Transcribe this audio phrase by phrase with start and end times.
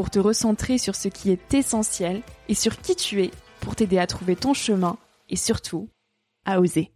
[0.00, 3.30] pour te recentrer sur ce qui est essentiel et sur qui tu es
[3.60, 4.96] pour t'aider à trouver ton chemin
[5.28, 5.90] et surtout
[6.46, 6.90] à oser.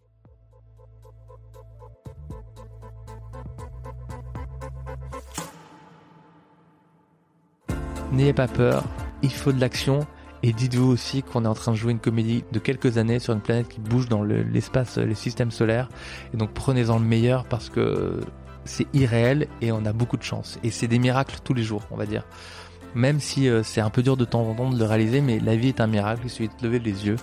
[8.10, 8.84] N'ayez pas peur,
[9.22, 10.06] il faut de l'action.
[10.42, 13.34] Et dites-vous aussi qu'on est en train de jouer une comédie de quelques années sur
[13.34, 15.90] une planète qui bouge dans l'espace, le, les systèmes solaires.
[16.32, 18.22] Et donc prenez-en le meilleur parce que
[18.64, 20.58] c'est irréel et on a beaucoup de chance.
[20.62, 22.24] Et c'est des miracles tous les jours, on va dire
[22.94, 25.40] même si euh, c'est un peu dur de temps en temps de le réaliser, mais
[25.40, 27.16] la vie est un miracle, il suffit de lever les yeux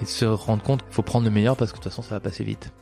[0.00, 2.02] et de se rendre compte qu'il faut prendre le meilleur parce que de toute façon
[2.02, 2.72] ça va passer vite.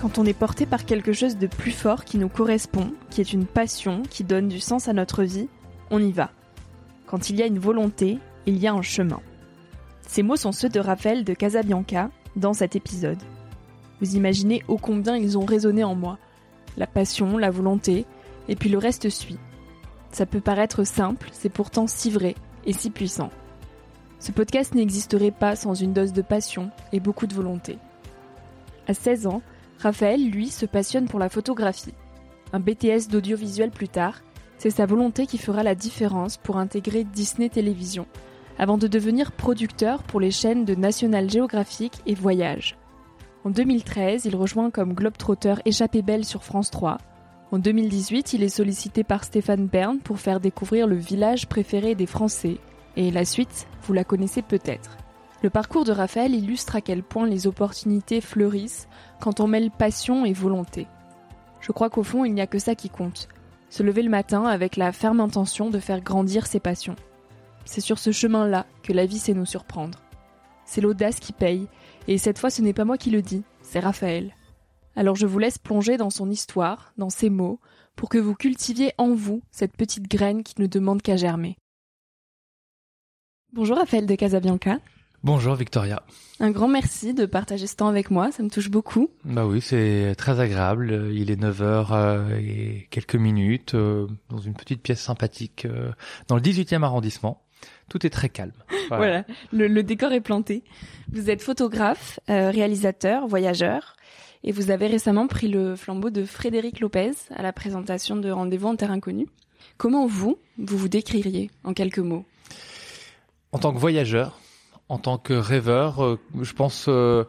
[0.00, 3.32] Quand on est porté par quelque chose de plus fort qui nous correspond, qui est
[3.32, 5.48] une passion, qui donne du sens à notre vie,
[5.90, 6.30] on y va.
[7.06, 9.20] Quand il y a une volonté, il y a un chemin.
[10.06, 13.18] Ces mots sont ceux de Raphaël de Casabianca dans cet épisode.
[14.00, 16.18] Vous imaginez ô combien ils ont résonné en moi.
[16.76, 18.06] La passion, la volonté,
[18.48, 19.38] et puis le reste suit.
[20.10, 23.30] Ça peut paraître simple, c'est pourtant si vrai et si puissant.
[24.18, 27.78] Ce podcast n'existerait pas sans une dose de passion et beaucoup de volonté.
[28.88, 29.42] À 16 ans,
[29.78, 31.94] Raphaël, lui, se passionne pour la photographie.
[32.52, 34.22] Un BTS d'audiovisuel plus tard,
[34.56, 38.06] c'est sa volonté qui fera la différence pour intégrer Disney Télévision,
[38.58, 42.76] avant de devenir producteur pour les chaînes de National Geographic et Voyage.
[43.44, 46.98] En 2013, il rejoint comme globetrotter Échappée Belle sur France 3,
[47.50, 52.04] en 2018, il est sollicité par Stéphane Bern pour faire découvrir le village préféré des
[52.04, 52.58] Français.
[52.96, 54.98] Et la suite, vous la connaissez peut-être.
[55.42, 58.86] Le parcours de Raphaël illustre à quel point les opportunités fleurissent
[59.18, 60.86] quand on mêle passion et volonté.
[61.60, 63.28] Je crois qu'au fond, il n'y a que ça qui compte.
[63.70, 66.96] Se lever le matin avec la ferme intention de faire grandir ses passions.
[67.64, 70.00] C'est sur ce chemin-là que la vie sait nous surprendre.
[70.66, 71.66] C'est l'audace qui paye,
[72.08, 74.34] et cette fois ce n'est pas moi qui le dis, c'est Raphaël.
[74.96, 77.60] Alors je vous laisse plonger dans son histoire, dans ses mots,
[77.96, 81.56] pour que vous cultiviez en vous cette petite graine qui ne demande qu'à germer.
[83.52, 84.78] Bonjour Raphaël de Casabianca.
[85.24, 86.02] Bonjour Victoria.
[86.38, 89.10] Un grand merci de partager ce temps avec moi, ça me touche beaucoup.
[89.24, 91.10] Bah oui, c'est très agréable.
[91.12, 95.90] Il est 9h euh, et quelques minutes euh, dans une petite pièce sympathique euh,
[96.28, 97.42] dans le 18e arrondissement.
[97.88, 98.52] Tout est très calme.
[98.88, 100.62] Voilà, le, décor est planté.
[101.12, 103.96] Vous êtes photographe, réalisateur, voyageur.
[104.44, 108.68] Et vous avez récemment pris le flambeau de Frédéric Lopez à la présentation de Rendez-vous
[108.68, 109.26] en terre inconnue.
[109.76, 112.24] Comment vous, vous vous décririez en quelques mots
[113.52, 114.38] En tant que voyageur,
[114.88, 117.24] en tant que rêveur, euh, je pense euh,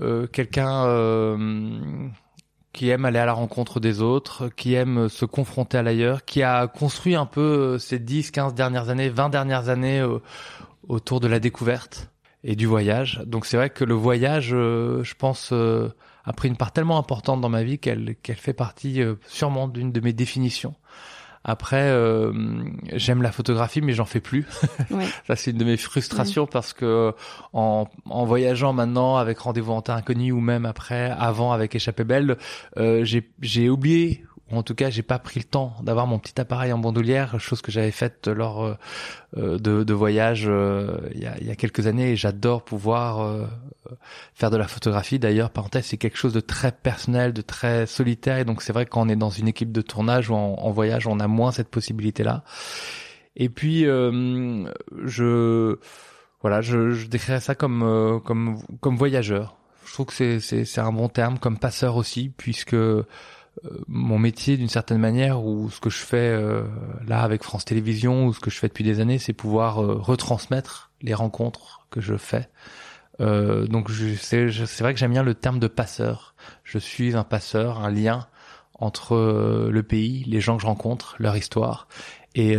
[0.00, 0.84] euh, quelqu'un
[2.72, 6.42] qui aime aller à la rencontre des autres, qui aime se confronter à l'ailleurs, qui
[6.42, 10.06] a construit un peu ces 10, 15 dernières années, 20 dernières années
[10.86, 12.10] autour de la découverte
[12.44, 13.22] et du voyage.
[13.26, 15.52] Donc c'est vrai que le voyage, je pense,
[16.28, 19.92] a pris une part tellement importante dans ma vie qu'elle qu'elle fait partie sûrement d'une
[19.92, 20.74] de mes définitions.
[21.44, 22.32] Après, euh,
[22.92, 24.46] j'aime la photographie, mais j'en fais plus.
[24.90, 25.06] Ouais.
[25.26, 27.12] ça, c'est une de mes frustrations parce que
[27.52, 32.04] en, en voyageant maintenant avec Rendez-vous en terre inconnue ou même après, avant avec Échappée
[32.04, 32.38] belle,
[32.78, 34.24] euh, j'ai oublié
[34.56, 37.60] en tout cas j'ai pas pris le temps d'avoir mon petit appareil en bandoulière, chose
[37.60, 38.74] que j'avais faite lors euh,
[39.36, 43.48] euh, de, de voyages euh, il, y a, quelques années et j'adore pouvoir
[44.34, 45.18] faire de la photographie.
[45.18, 48.86] D'ailleurs, parenthèse, c'est quelque chose de très personnel, de très solitaire et donc c'est vrai
[48.86, 51.68] quand on est dans une équipe de tournage ou en, voyage, on a moins cette
[51.68, 52.44] possibilité-là.
[53.36, 55.78] Et puis je
[56.40, 59.56] voilà, je, je décrirais ça comme comme comme voyageur.
[59.84, 62.76] Je trouve que c'est c'est un bon terme comme passeur aussi puisque
[63.86, 66.62] mon métier d'une certaine manière ou ce que je fais euh,
[67.06, 69.94] là avec France Télévisions ou ce que je fais depuis des années, c'est pouvoir euh,
[69.94, 72.48] retransmettre les rencontres que je fais.
[73.18, 73.90] donc
[74.20, 76.34] c'est vrai que j'aime bien le terme de passeur.
[76.64, 78.26] Je suis un passeur, un lien
[78.74, 79.16] entre
[79.70, 81.88] le pays, les gens que je rencontre, leur histoire
[82.34, 82.56] et,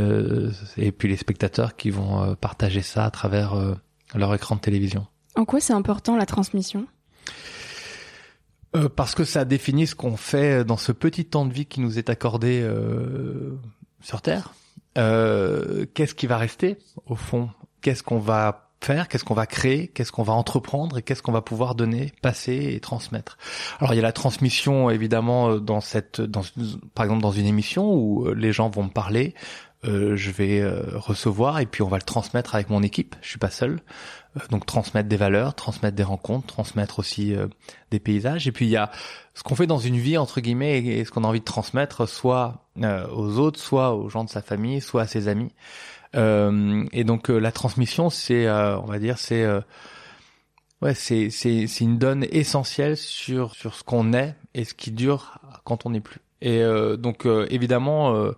[0.78, 3.56] et puis les spectateurs qui vont partager ça à travers
[4.16, 5.06] leur écran de télévision.
[5.36, 6.88] En quoi c'est important la transmission?
[8.76, 11.82] Euh, parce que ça définit ce qu'on fait dans ce petit temps de vie qui
[11.82, 13.58] nous est accordé euh,
[14.02, 14.54] sur Terre.
[14.98, 17.50] Euh, qu'est-ce qui va rester au fond?
[17.82, 19.08] Qu'est-ce qu'on va faire?
[19.08, 19.88] Qu'est-ce qu'on va créer?
[19.88, 20.98] Qu'est-ce qu'on va entreprendre?
[21.00, 23.38] Et qu'est-ce qu'on va pouvoir donner, passer et transmettre?
[23.80, 26.44] Alors il y a la transmission évidemment dans cette, dans,
[26.94, 29.34] par exemple dans une émission où les gens vont me parler.
[29.84, 30.64] Je vais
[30.96, 33.16] recevoir et puis on va le transmettre avec mon équipe.
[33.22, 33.80] Je suis pas seul.
[34.38, 37.48] Euh, donc transmettre des valeurs, transmettre des rencontres, transmettre aussi euh,
[37.92, 38.48] des paysages.
[38.48, 38.92] Et puis il y a
[39.34, 42.08] ce qu'on fait dans une vie entre guillemets et, ce qu'on a envie de transmettre,
[42.08, 45.52] soit euh, aux autres, soit aux gens de sa famille, soit à ses amis.
[46.14, 49.46] et donc la transmission, c'est, on va dire, c'est
[50.82, 54.92] ouais, c'est c'est c'est une donne essentielle sur sur ce qu'on est et ce qui
[54.92, 56.20] dure quand on n'est plus.
[56.42, 56.64] Et
[56.98, 58.34] donc évidemment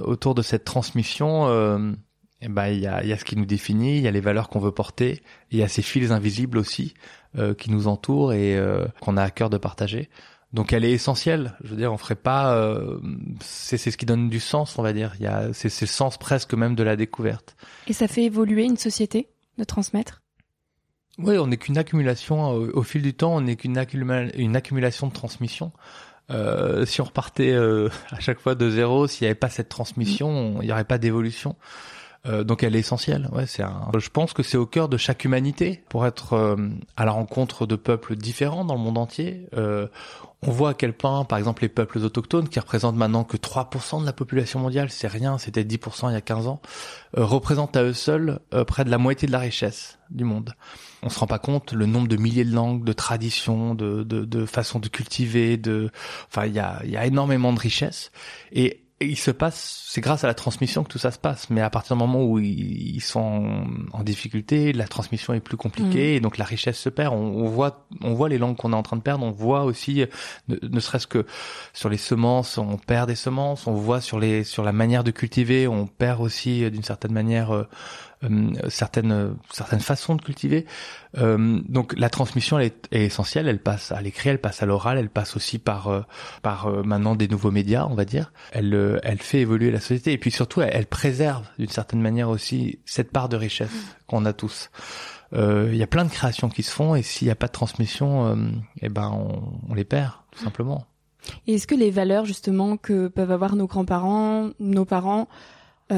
[0.00, 1.96] autour de cette transmission
[2.42, 4.20] eh ben il y a, y a ce qui nous définit, il y a les
[4.20, 6.92] valeurs qu'on veut porter, il y a ces fils invisibles aussi
[7.38, 10.10] euh, qui nous entourent et euh, qu'on a à cœur de partager.
[10.52, 11.56] Donc elle est essentielle.
[11.62, 12.54] Je veux dire, on ferait pas.
[12.56, 12.98] Euh,
[13.40, 15.14] c'est ce qui donne du sens, on va dire.
[15.18, 17.56] Il y a c'est le sens presque même de la découverte.
[17.86, 20.20] Et ça fait évoluer une société de transmettre?
[21.18, 23.36] Oui, on n'est qu'une accumulation au, fil du temps.
[23.36, 23.82] On n'est qu'une
[24.34, 25.72] une accumulation de transmission.
[26.32, 30.58] Euh, si on repartait à chaque fois de zéro, s'il n'y avait pas cette transmission,
[30.60, 31.56] il n'y aurait pas d'évolution.
[32.26, 33.28] Euh, donc elle est essentielle.
[33.32, 33.90] Ouais, c'est un...
[33.98, 36.56] Je pense que c'est au cœur de chaque humanité pour être euh,
[36.96, 39.48] à la rencontre de peuples différents dans le monde entier.
[39.56, 39.88] Euh,
[40.42, 44.00] on voit à quel point, par exemple, les peuples autochtones, qui représentent maintenant que 3%
[44.00, 46.60] de la population mondiale, c'est rien, c'était 10% il y a 15 ans,
[47.16, 50.54] représentent à eux seuls près de la moitié de la richesse du monde.
[51.04, 54.24] On se rend pas compte le nombre de milliers de langues, de traditions, de, de,
[54.24, 55.90] de façons de cultiver, de,
[56.28, 58.10] enfin, il y a, y a énormément de richesses.
[58.50, 61.50] Et il se passe, c'est grâce à la transmission que tout ça se passe.
[61.50, 66.12] Mais à partir du moment où ils, sont en, difficulté, la transmission est plus compliquée
[66.12, 66.16] mm.
[66.16, 67.14] et donc la richesse se perd.
[67.14, 69.24] On, voit, on voit les langues qu'on est en train de perdre.
[69.24, 70.04] On voit aussi,
[70.48, 71.26] ne, serait-ce que
[71.72, 73.66] sur les semences, on perd des semences.
[73.66, 77.54] On voit sur les, sur la manière de cultiver, on perd aussi d'une certaine manière
[77.54, 77.66] euh, euh,
[78.68, 80.66] certaines certaines façons de cultiver.
[81.18, 83.48] Euh, donc la transmission elle est, essentielle.
[83.48, 86.02] Elle passe à l'écrit, elle passe à l'oral, elle passe aussi par euh,
[86.42, 88.32] par maintenant des nouveaux médias, on va dire.
[88.52, 92.80] Elle elle fait évoluer la société et puis surtout elle, préserve d'une certaine manière aussi
[92.84, 93.70] cette part de richesse
[94.06, 94.70] qu'on a tous.
[95.34, 97.52] Il y a plein de créations qui se font et s'il n'y a pas de
[97.52, 98.36] transmission,
[98.82, 100.86] eh ben on, on les perd tout simplement.
[101.46, 105.28] Et est-ce que les valeurs justement que peuvent avoir nos grands-parents, nos parents,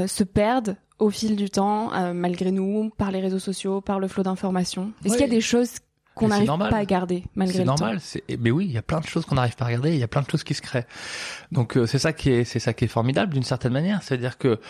[0.07, 4.09] se perdent au fil du temps, euh, malgré nous, par les réseaux sociaux, par le
[4.09, 5.79] flot d'informations Est-ce qu'il y a des choses
[6.15, 8.43] qu'on n'arrive pas à garder malgré le normal, C'est normal.
[8.45, 9.93] Mais oui, il y a plein de choses qu'on n'arrive pas à regarder.
[9.93, 10.87] Il y a plein de choses qui se créent.
[11.51, 14.03] Donc euh, c'est ça qui est, c'est ça qui est formidable d'une certaine manière.
[14.03, 14.61] C'est-à-dire que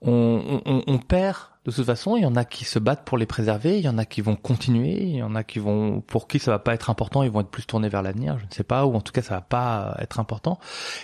[0.00, 2.16] on, on, on, perd de toute façon.
[2.16, 3.78] Il y en a qui se battent pour les préserver.
[3.78, 5.02] Il y en a qui vont continuer.
[5.02, 7.22] Il y en a qui vont, pour qui ça va pas être important.
[7.22, 8.38] Ils vont être plus tournés vers l'avenir.
[8.38, 8.84] Je ne sais pas.
[8.86, 10.58] Ou en tout cas, ça va pas être important.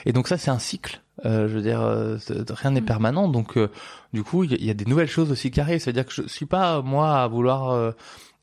[0.04, 1.00] Et donc ça, c'est un cycle.
[1.26, 2.16] Euh, je veux dire, euh,
[2.50, 2.86] rien n'est mm.
[2.86, 3.28] permanent.
[3.28, 3.70] Donc, euh,
[4.12, 5.80] du coup, il y, a des nouvelles choses aussi qui arrivent.
[5.80, 7.94] C'est-à-dire que je suis pas moi à vouloir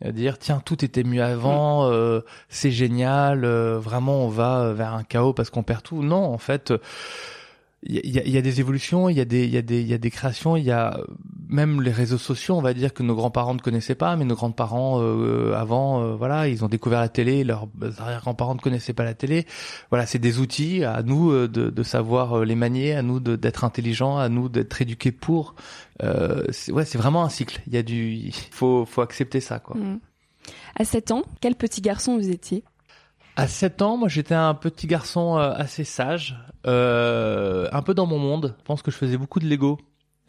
[0.05, 2.21] dire tiens tout était mieux avant, mm.
[2.50, 6.03] c'est génial, vraiment on va vers un chaos parce qu'on perd tout.
[6.03, 6.71] Non, en fait
[7.89, 9.82] il y a, y a, des évolutions, il y a des, il y a des,
[9.82, 11.00] il y a des créations, il y a
[11.50, 14.36] même les réseaux sociaux, on va dire que nos grands-parents ne connaissaient pas, mais nos
[14.36, 17.67] grands-parents euh, avant, euh, voilà, ils ont découvert la télé, leurs
[17.98, 19.46] arrière-grands-parents ne connaissaient pas la télé.
[19.89, 23.63] Voilà, c'est des outils à nous euh, de, de, savoir les manier, à nous d'être
[23.63, 25.56] intelligents, à nous d'être éduqués pour.
[26.03, 27.62] Euh, ouais, c'est vraiment un cycle.
[27.67, 29.77] Il y a du, faut, faut accepter ça, quoi.
[29.77, 30.00] Mmh.
[30.75, 32.63] À 7 ans, quel petit garçon vous étiez?
[33.38, 38.08] À 7 ans, moi j'étais un petit garçon euh, assez sage, euh, un peu dans
[38.08, 38.56] mon monde.
[38.58, 39.77] Je pense que je faisais beaucoup de Lego.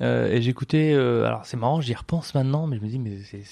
[0.00, 3.19] Euh, et j'écoutais, euh, alors c'est marrant, j'y repense maintenant, mais je me dis, mais
[3.25, 3.43] c'est,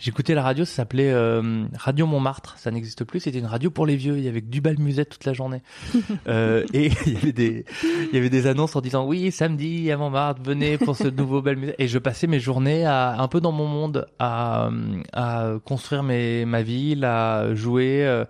[0.00, 3.86] j'écoutais la radio, ça s'appelait euh, Radio Montmartre, ça n'existe plus, c'était une radio pour
[3.86, 5.62] les vieux, il y avait du bal musette toute la journée.
[6.26, 9.96] et il y avait des, il y avait des annonces en disant, oui, samedi à
[9.96, 11.76] Montmartre, venez pour ce nouveau bal musette.
[11.78, 14.70] Et je passais mes journées à, un peu dans mon monde, à,
[15.12, 18.24] à construire mes, ma ville, à jouer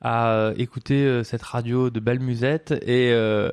[0.00, 3.50] à euh, écouter euh, cette radio de belle musette et euh,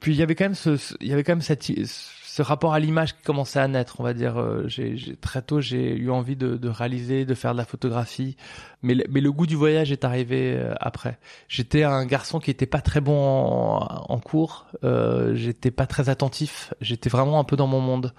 [0.00, 2.74] puis il y avait quand même ce, il y avait quand même cette ce rapport
[2.74, 4.36] à l'image qui commençait à naître, on va dire.
[4.66, 8.36] J'ai, très tôt, j'ai eu envie de, de, réaliser, de faire de la photographie,
[8.82, 11.18] mais, mais le goût du voyage est arrivé après.
[11.48, 16.10] J'étais un garçon qui était pas très bon en, en cours, euh, j'étais pas très
[16.10, 18.12] attentif, j'étais vraiment un peu dans mon monde.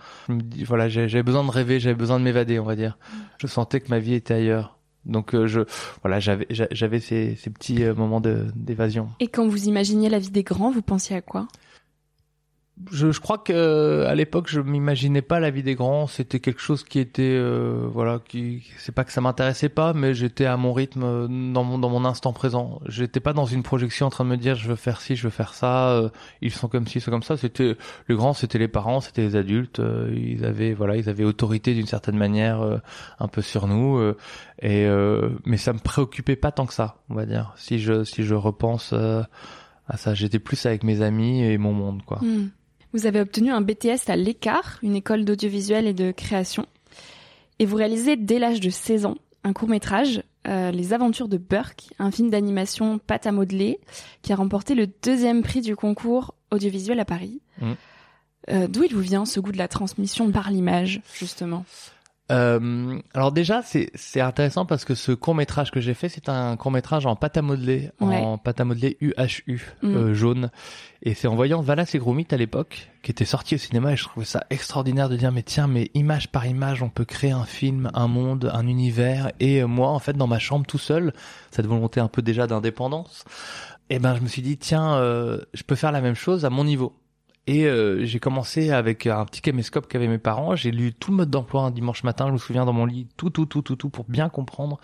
[0.65, 2.97] voilà, j'avais besoin de rêver, j'avais besoin de m'évader, on va dire.
[3.37, 4.76] Je sentais que ma vie était ailleurs.
[5.07, 5.61] Donc euh, je
[6.03, 9.09] voilà, j'avais j'avais ces, ces petits euh, moments d'évasion.
[9.19, 11.47] Et quand vous imaginiez la vie des grands, vous pensiez à quoi?
[12.91, 16.07] Je, je, crois que à l'époque je m'imaginais pas la vie des grands.
[16.07, 20.13] C'était quelque chose qui était euh, voilà qui c'est pas que ça m'intéressait pas mais
[20.13, 22.79] j'étais à mon rythme euh, dans mon dans mon instant présent.
[22.87, 25.23] J'étais pas dans une projection en train de me dire je veux faire ci je
[25.23, 26.09] veux faire ça euh,
[26.41, 27.35] ils sont comme ci sont comme ça.
[27.35, 29.81] C'était le grand c'était les parents c'était les adultes
[30.13, 32.79] ils avaient voilà ils avaient autorité d'une certaine manière
[33.19, 34.13] un peu sur nous
[34.61, 34.87] et
[35.45, 37.53] mais ça me préoccupait pas tant que ça on va dire.
[37.57, 42.03] Si je si je repense à ça j'étais plus avec mes amis et mon monde
[42.03, 42.19] quoi.
[42.21, 42.49] Hmm.
[42.97, 46.65] Vous avez obtenu un BTS à l'Écart, une école d'audiovisuel et de création.
[47.59, 51.37] Et vous réalisez dès l'âge de 16 ans un court métrage, euh, Les Aventures de
[51.37, 53.79] Burke, un film d'animation pâte à modeler,
[54.23, 57.39] qui a remporté le deuxième prix du concours audiovisuel à Paris.
[57.61, 57.71] Mmh.
[58.49, 61.65] Euh, d'où il vous vient ce goût de la transmission par l'image, justement?
[62.29, 66.27] Euh, alors déjà, c'est c'est intéressant parce que ce court métrage que j'ai fait, c'est
[66.27, 69.95] un court métrage en pâte à modeler, en pâte à modeler UHU mm.
[69.95, 70.51] euh, jaune,
[71.03, 73.95] et c'est en voyant Valas et Gromit à l'époque, qui était sorti au cinéma, et
[73.95, 77.31] je trouvais ça extraordinaire de dire mais tiens, mais image par image, on peut créer
[77.31, 81.13] un film, un monde, un univers, et moi en fait dans ma chambre tout seul,
[81.51, 83.23] cette volonté un peu déjà d'indépendance,
[83.89, 86.43] et eh ben je me suis dit tiens, euh, je peux faire la même chose
[86.43, 86.93] à mon niveau.
[87.47, 90.57] Et euh, j'ai commencé avec un petit caméscope qu'avaient mes parents.
[90.57, 93.07] J'ai lu tout le mode d'emploi un dimanche matin, je me souviens dans mon lit,
[93.15, 94.79] tout, tout, tout, tout, tout, pour bien comprendre.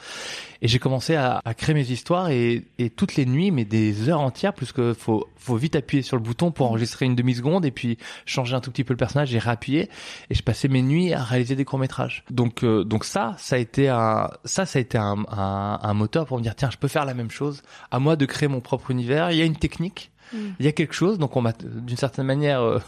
[0.61, 4.07] Et j'ai commencé à, à, créer mes histoires et, et, toutes les nuits, mais des
[4.07, 7.71] heures entières, puisque faut, faut vite appuyer sur le bouton pour enregistrer une demi-seconde et
[7.71, 9.89] puis changer un tout petit peu le personnage et réappuyer.
[10.29, 12.23] Et je passais mes nuits à réaliser des courts-métrages.
[12.31, 15.93] Donc, euh, donc ça, ça a été un, ça, ça a été un, un, un
[15.93, 17.61] moteur pour me dire, tiens, je peux faire la même chose.
[17.91, 19.31] À moi de créer mon propre univers.
[19.31, 20.37] Il y a une technique Mm.
[20.59, 22.79] Il y a quelque chose, donc on m'a, d'une certaine manière, euh,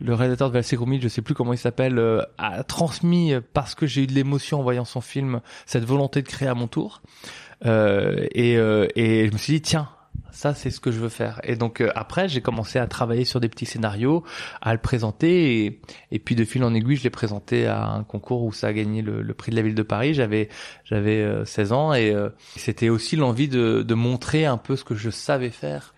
[0.00, 3.74] le réalisateur de Valsé je sais plus comment il s'appelle, euh, a transmis euh, parce
[3.74, 6.68] que j'ai eu de l'émotion en voyant son film cette volonté de créer à mon
[6.68, 7.02] tour.
[7.64, 9.88] et, et je me suis dit tiens,
[10.30, 11.40] ça c'est ce que je veux faire.
[11.42, 14.24] Et donc après j'ai commencé à travailler sur des petits scénarios,
[14.60, 15.80] à le présenter
[16.10, 18.72] et, puis de fil en aiguille je l'ai présenté à un concours où ça a
[18.72, 20.14] gagné le, prix de la ville de Paris.
[20.14, 20.48] J'avais
[20.84, 22.14] j'avais 16 ans et
[22.56, 25.94] c'était aussi l'envie de, de montrer un peu ce que je savais faire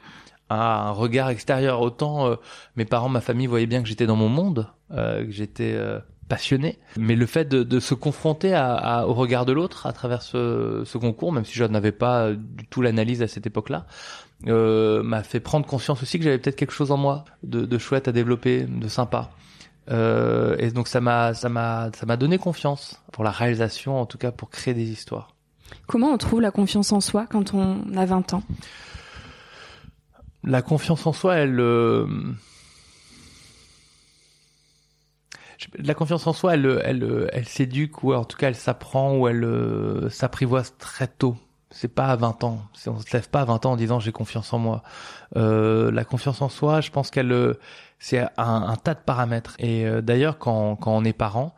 [0.54, 1.80] un regard extérieur.
[1.80, 2.36] Autant euh,
[2.76, 5.98] mes parents, ma famille voyaient bien que j'étais dans mon monde, euh, que j'étais euh,
[6.28, 11.32] passionné, mais le fait de, se confronter au regard de l'autre à travers ce, concours,
[11.32, 13.86] même si je n'avais pas du tout l'analyse à cette époque-là,
[14.46, 18.06] m'a fait prendre conscience aussi que j'avais peut-être quelque chose en moi de, de, chouette
[18.06, 19.30] à développer, de sympa.
[19.88, 24.18] et donc ça m'a ça m'a ça m'a donné confiance pour la réalisation, en tout
[24.18, 25.34] cas pour créer des histoires.
[25.88, 28.42] Comment on trouve la confiance en soi quand on a 20 ans?
[30.44, 32.06] La confiance en soi, elle, euh,
[35.78, 40.08] la confiance en soi, elle, s'éduque ou en tout cas elle s'apprend ou elle euh,
[40.08, 41.36] s'apprivoise très tôt.
[41.72, 42.62] C'est pas à 20 ans.
[42.86, 44.82] On se lève pas à 20 ans en disant j'ai confiance en moi.
[45.36, 47.54] Euh, la confiance en soi, je pense qu'elle,
[48.00, 49.54] c'est un, tas de paramètres.
[49.60, 51.54] Et d'ailleurs, quand on est parent,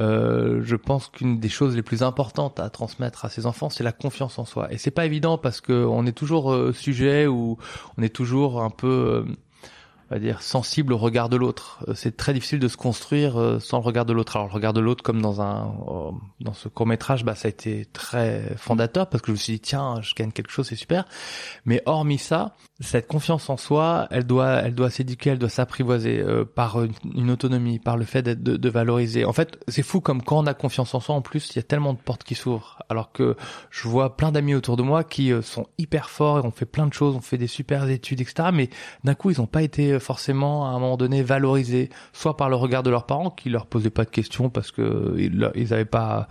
[0.00, 3.84] euh, je pense qu'une des choses les plus importantes à transmettre à ses enfants, c'est
[3.84, 4.72] la confiance en soi.
[4.72, 7.58] Et c'est pas évident parce que on est toujours euh, sujet ou
[7.96, 9.32] on est toujours un peu, euh,
[10.10, 11.84] on va dire sensible au regard de l'autre.
[11.88, 14.36] Euh, c'est très difficile de se construire euh, sans le regard de l'autre.
[14.36, 16.10] Alors le regard de l'autre, comme dans un euh,
[16.40, 19.52] dans ce court métrage, bah ça a été très fondateur parce que je me suis
[19.54, 21.04] dit tiens, je gagne quelque chose, c'est super.
[21.66, 26.24] Mais hormis ça, cette confiance en soi, elle doit elle doit s'éduquer, elle doit s'apprivoiser
[26.54, 29.24] par une, autonomie, par le fait d'être de, de, valoriser.
[29.24, 31.58] En fait, c'est fou comme quand on a confiance en soi, en plus, il y
[31.58, 32.78] a tellement de portes qui s'ouvrent.
[32.88, 33.36] Alors que
[33.70, 36.86] je vois plein d'amis autour de moi qui sont hyper forts et ont fait plein
[36.86, 38.48] de choses, ont fait des super études, etc.
[38.52, 38.70] Mais
[39.04, 42.56] d'un coup, ils n'ont pas été forcément à un moment donné valorisés, soit par le
[42.56, 45.38] regard de leurs parents qui leur posaient pas de questions parce que ils
[45.68, 46.28] n'avaient pas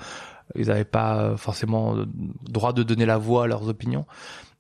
[0.56, 1.96] ils pas forcément
[2.44, 4.06] droit de donner la voix à leurs opinions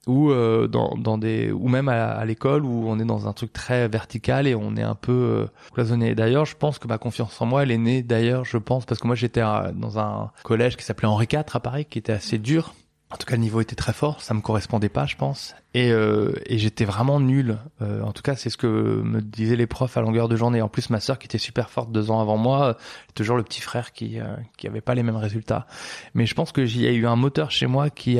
[0.07, 3.87] ou euh, dans, des ou même à, l'école où on est dans un truc très
[3.87, 6.15] vertical et on est un peu euh, cloisonné.
[6.15, 9.01] D'ailleurs, je pense que ma confiance en moi, elle est née d'ailleurs, je pense parce
[9.01, 12.37] que moi j'étais dans un collège qui s'appelait Henri IV à Paris, qui était assez
[12.37, 12.73] dur
[13.09, 15.91] en tout cas, le niveau était très fort, ça me correspondait pas, je pense, et,
[15.91, 17.57] euh, et j'étais vraiment nul.
[17.81, 20.61] Euh, en tout cas, c'est ce que me disaient les profs à longueur de journée.
[20.61, 22.77] En plus, ma sœur, qui était super forte deux ans avant moi,
[23.15, 25.67] toujours le petit frère qui euh, qui avait pas les mêmes résultats.
[26.15, 28.19] Mais je pense que j'y a eu un moteur chez moi qui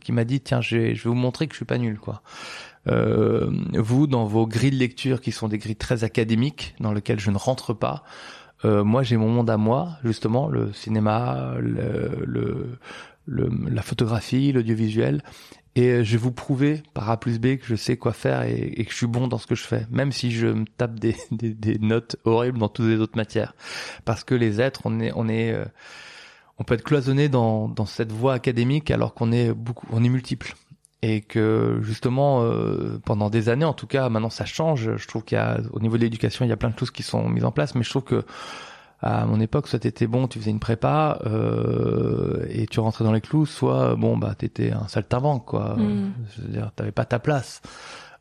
[0.00, 1.98] qui m'a dit tiens, je vais, je vais vous montrer que je suis pas nul,
[1.98, 2.22] quoi.
[2.88, 7.20] Euh, vous, dans vos grilles de lecture, qui sont des grilles très académiques, dans lesquelles
[7.20, 8.04] je ne rentre pas.
[8.64, 12.78] Euh, moi, j'ai mon monde à moi, justement, le cinéma, le, le,
[13.30, 15.22] la photographie, l'audiovisuel,
[15.76, 18.84] et je vais vous prouver par A plus B que je sais quoi faire et,
[18.84, 21.16] que je suis bon dans ce que je fais, même si je me tape des,
[21.30, 23.54] des, notes horribles dans toutes les autres matières,
[24.04, 25.64] parce que les êtres, on est, on est, euh,
[26.58, 30.08] on peut être cloisonné dans, dans cette voie académique alors qu'on est beaucoup, on est
[30.08, 30.54] multiple.
[31.02, 34.96] Et que justement euh, pendant des années en tout cas maintenant ça change.
[34.96, 36.90] Je trouve qu'il y a au niveau de l'éducation il y a plein de choses
[36.90, 38.22] qui sont mises en place mais je trouve que
[39.02, 43.12] à mon époque, soit t'étais bon, tu faisais une prépa euh, et tu rentrais dans
[43.12, 45.76] les clous, soit bon bah t'étais un saltimbanque quoi.
[45.76, 46.12] Mm.
[46.36, 47.62] Je veux dire, t'avais pas ta place.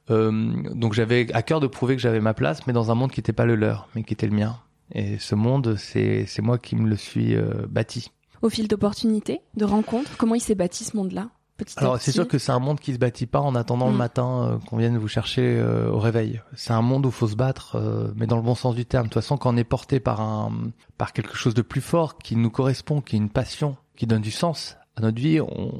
[0.10, 3.12] Euh, donc j'avais à cœur de prouver que j'avais ma place, mais dans un monde
[3.12, 4.58] qui n'était pas le leur, mais qui était le mien.
[4.94, 8.12] Et ce monde, c'est c'est moi qui me le suis euh, bâti.
[8.42, 11.30] Au fil d'opportunités, de rencontres, comment il s'est bâti ce monde-là?
[11.78, 13.98] Alors c'est sûr que c'est un monde qui se bâtit pas en attendant le mm.
[13.98, 16.42] matin euh, qu'on vienne vous chercher euh, au réveil.
[16.56, 19.06] C'est un monde où faut se battre, euh, mais dans le bon sens du terme.
[19.06, 20.52] De toute façon, quand on est porté par un
[20.98, 24.22] par quelque chose de plus fort qui nous correspond, qui est une passion, qui donne
[24.22, 25.80] du sens à notre vie, on,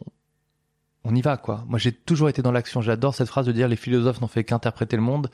[1.06, 1.64] on y va quoi.
[1.68, 2.82] Moi j'ai toujours été dans l'action.
[2.82, 5.30] J'adore cette phrase de dire les philosophes n'ont fait qu'interpréter le monde.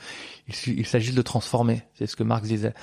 [0.67, 1.81] Il, s'agit de le transformer.
[1.95, 2.73] C'est ce que Marx disait.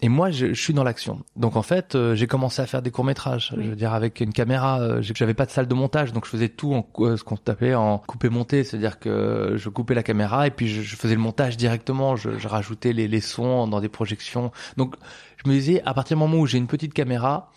[0.00, 1.22] Et moi je, suis dans l'action.
[1.36, 3.54] Donc en fait euh, j'ai commencé à faire des courts métrages.
[3.56, 4.80] Je veux dire avec une caméra.
[4.80, 7.38] Euh, j'avais pas de salle de montage donc je faisais tout en euh, ce qu'on
[7.46, 8.64] appelait en coupé monté.
[8.64, 12.16] C'est-à-dire que je coupais la caméra et puis je, faisais le montage directement.
[12.16, 14.50] Je, je rajoutais les, les sons dans des projections.
[14.76, 14.96] Donc
[15.36, 17.52] je me disais à partir du moment où j'ai une petite caméra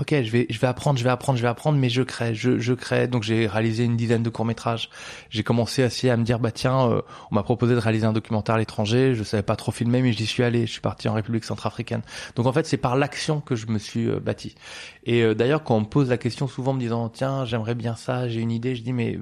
[0.00, 2.34] ok, je vais, je vais apprendre, je vais apprendre, je vais apprendre, mais je crée,
[2.34, 3.06] je, je crée.
[3.06, 4.90] Donc j'ai réalisé une dizaine de courts métrages.
[5.30, 8.12] J'ai commencé aussi à me dire, bah tiens, euh, on m'a proposé de réaliser un
[8.12, 9.14] documentaire à l'étranger.
[9.14, 10.66] Je savais pas trop filmer, mais j'y suis allé.
[10.66, 12.02] Je suis parti en République centrafricaine.
[12.36, 14.54] Donc en fait, c'est par l'action que je me suis euh, bâti.
[15.04, 17.74] Et euh, d'ailleurs, quand on me pose la question souvent, en me disant, tiens, j'aimerais
[17.74, 19.18] bien ça, j'ai une idée, je dis, mais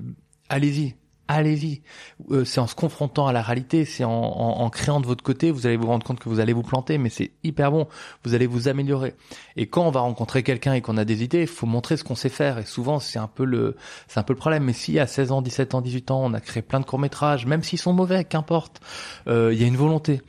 [0.48, 0.94] allez-y,
[1.34, 1.82] allez-y.
[2.30, 5.22] Euh, c'est en se confrontant à la réalité, c'est en, en, en, créant de votre
[5.22, 7.86] côté, vous allez vous rendre compte que vous allez vous planter, mais c'est hyper bon.
[8.24, 9.14] Vous allez vous améliorer.
[9.56, 12.04] Et quand on va rencontrer quelqu'un et qu'on a des idées, il faut montrer ce
[12.04, 12.58] qu'on sait faire.
[12.58, 13.76] Et souvent, c'est un peu le,
[14.08, 14.64] c'est un peu le problème.
[14.64, 16.98] Mais si à 16 ans, 17 ans, 18 ans, on a créé plein de courts
[16.98, 18.80] métrages, même s'ils sont mauvais, qu'importe,
[19.28, 20.22] euh, il y a une volonté.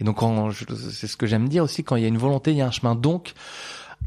[0.00, 0.18] Et donc,
[0.92, 2.66] c'est ce que j'aime dire aussi, quand il y a une volonté, il y a
[2.66, 2.94] un chemin.
[2.94, 3.34] Donc,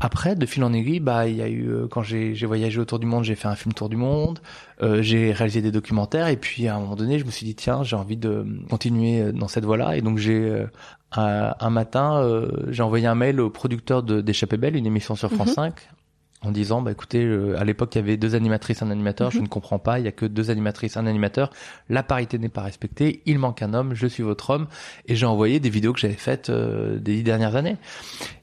[0.03, 2.97] après, de fil en aiguille, bah, il y a eu euh, quand j'ai voyagé autour
[2.97, 4.39] du monde, j'ai fait un film tour du monde,
[4.81, 7.53] euh, j'ai réalisé des documentaires, et puis à un moment donné, je me suis dit
[7.53, 10.65] tiens, j'ai envie de continuer euh, dans cette voie-là, et donc j'ai
[11.11, 15.53] un, matin, j'ai envoyé un mail au producteur de d'Échappée Belle, une émission sur France
[15.53, 16.00] 5, mhm
[16.43, 19.37] en disant bah écoutez euh, à l'époque il y avait deux animatrices un animateur je
[19.37, 19.43] mhm.
[19.43, 21.51] ne comprends pas il y a que deux animatrices un animateur.
[21.89, 24.67] La parité n'est pas respectée il manque un homme je suis votre homme.
[25.05, 27.77] Et j'ai envoyé des vidéos que j'avais faites euh, des dix dernières années.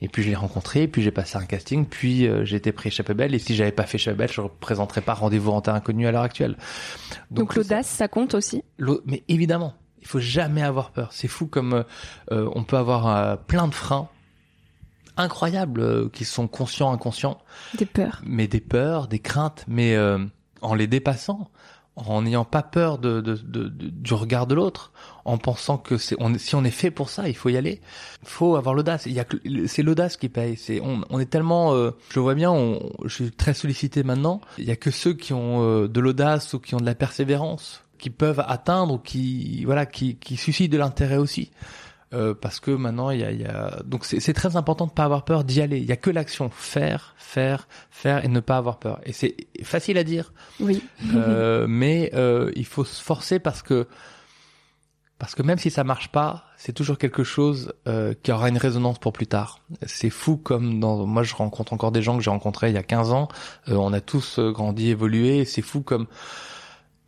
[0.01, 2.91] Et puis je l'ai rencontré puis j'ai passé un casting puis euh, j'ai été pris
[2.91, 6.23] chez et si j'avais pas fait chez je représenterais pas rendez-vous en inconnu à l'heure
[6.23, 6.57] actuelle.
[7.31, 8.63] Donc, l'audace ça, compte aussi
[9.07, 11.09] mais évidemment il faut jamais avoir peur.
[11.13, 11.85] C'est fou comme
[12.31, 14.09] on peut avoir plein de freins
[15.19, 17.39] incroyables euh, qui sont conscients, inconscients.
[17.77, 18.23] Des peurs.
[18.25, 20.19] Mais des peurs, des craintes, mais euh,
[20.63, 21.51] en les dépassant,
[21.97, 24.93] en n'ayant pas peur de, de, de, du regard de l'autre,
[25.25, 27.81] en pensant que c'est on, si on est fait pour ça, il faut y aller.
[28.23, 29.07] Il faut avoir l'audace.
[29.07, 29.25] Il y a
[29.67, 30.57] c'est l'audace qui paye.
[30.57, 34.41] C'est on, on est tellement, euh, je vois bien, on, je suis très sollicité maintenant.
[34.59, 37.83] Il y a que ceux qui ont de l'audace ou qui ont de la persévérance
[37.99, 41.51] qui peuvent atteindre ou qui voilà qui, qui suscitent de l'intérêt aussi.
[42.15, 43.83] Euh, parce que maintenant il y a, y a...
[43.85, 45.79] donc c'est très important de pas avoir peur d'y aller.
[45.79, 49.01] Il y a que l'action, faire, faire, faire et ne pas avoir peur.
[49.05, 50.33] Et c'est facile à dire.
[50.59, 50.83] Oui.
[51.15, 53.87] euh, mais euh, il faut se forcer parce que
[55.19, 58.57] Parce que même si ça marche pas, c'est toujours quelque chose euh, qui aura une
[58.57, 59.59] résonance pour plus tard.
[59.85, 62.79] C'est fou comme dans moi je rencontre encore des gens que j'ai rencontrés il y
[62.79, 63.29] a 15 ans,
[63.69, 66.07] euh, on a tous grandi, évolué, c'est fou comme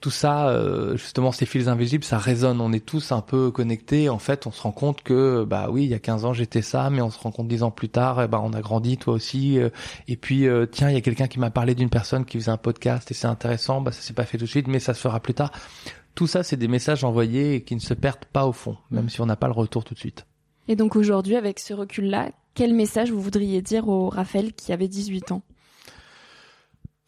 [0.01, 0.57] tout ça
[0.95, 4.53] justement ces fils invisibles, ça résonne, on est tous un peu connectés, en fait, on
[4.53, 7.11] se rend compte que bah oui, il y a 15 ans, j'étais ça, mais on
[7.11, 9.59] se rend compte 10 ans plus tard, bah on a grandi toi aussi
[10.09, 12.57] et puis tiens, il y a quelqu'un qui m'a parlé d'une personne qui faisait un
[12.57, 15.01] podcast et c'est intéressant, bah ça s'est pas fait tout de suite, mais ça se
[15.01, 15.53] fera plus tard.
[16.15, 19.09] Tout ça, c'est des messages envoyés et qui ne se perdent pas au fond, même
[19.09, 20.27] si on n'a pas le retour tout de suite.
[20.69, 24.89] Et donc aujourd'hui, avec ce recul-là, quel message vous voudriez dire au Raphaël qui avait
[24.89, 25.43] 18 ans?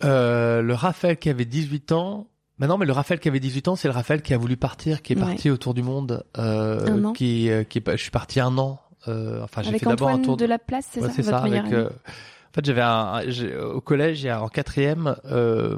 [0.05, 2.27] Euh, Le Raphaël qui avait 18 ans,
[2.63, 4.57] bah non, mais le Raphaël qui avait 18 ans, c'est le Raphaël qui a voulu
[4.57, 8.39] partir, qui est parti autour du monde, euh, qui, euh, qui est, je suis parti
[8.39, 8.81] un an.
[9.09, 11.39] Euh, enfin, j'ai fait d'abord un tour de la place, c'est ça, c'est ça.
[11.39, 13.23] Avec, euh, en fait, j'avais un,
[13.65, 15.77] au collège, en quatrième, euh,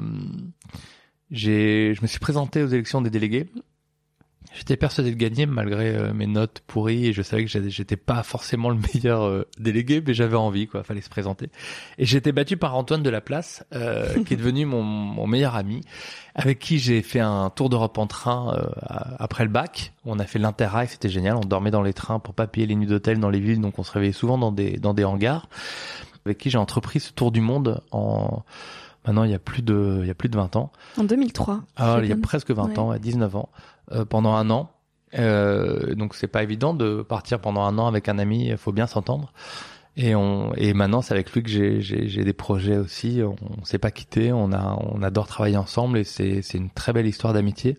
[1.31, 3.47] j'ai, je me suis présenté aux élections des délégués.
[4.55, 8.23] J'étais persuadé de gagner malgré euh, mes notes pourries et je savais que j'étais pas
[8.23, 10.83] forcément le meilleur euh, délégué, mais j'avais envie, quoi.
[10.83, 11.49] Fallait se présenter.
[11.97, 15.27] Et j'ai été battu par Antoine de la Place, euh, qui est devenu mon, mon,
[15.27, 15.81] meilleur ami,
[16.35, 18.57] avec qui j'ai fait un tour d'Europe en train
[19.19, 19.93] après le bac.
[20.05, 21.35] On a fait l'interrail, c'était génial.
[21.35, 23.77] On dormait dans les trains pour pas payer les nuits d'hôtel dans les villes, donc
[23.77, 25.49] on se réveillait souvent dans des dans des hangars.
[26.25, 28.43] Avec qui j'ai entrepris ce tour du monde en
[29.05, 30.71] Maintenant, il y a plus de, il y a plus de 20 ans.
[30.97, 31.61] En 2003.
[31.75, 33.74] Ah, il y a presque 20 ans, à 19 ans, euh,
[34.09, 34.71] pendant un an.
[35.17, 38.47] Euh, donc c'est pas évident de partir pendant un an avec un ami.
[38.47, 39.33] Il faut bien s'entendre.
[39.97, 43.21] Et on, et maintenant c'est avec lui que j'ai, j'ai, des projets aussi.
[43.23, 44.31] On, on s'est pas quitté.
[44.31, 47.77] On a, on adore travailler ensemble et c'est, c'est une très belle histoire d'amitié.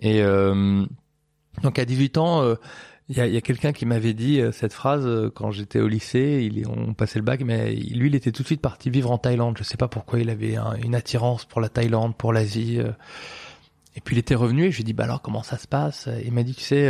[0.00, 0.84] Et euh,
[1.62, 2.56] donc à 18 ans, euh,
[3.08, 5.80] il y a, y a quelqu'un qui m'avait dit euh, cette phrase euh, quand j'étais
[5.80, 6.48] au lycée.
[6.50, 9.18] Il, on passait le bac, mais lui, il était tout de suite parti vivre en
[9.18, 9.56] Thaïlande.
[9.58, 12.80] Je sais pas pourquoi il avait une attirance pour la Thaïlande, pour l'Asie.
[12.80, 12.90] Euh.
[13.96, 15.66] Et puis il était revenu et je lui ai dit bah alors comment ça se
[15.66, 16.08] passe?
[16.24, 16.86] Il m'a dit tu sais,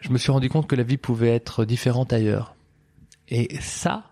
[0.00, 2.54] je me suis rendu compte que la vie pouvait être différente ailleurs.
[3.28, 4.04] Et ça,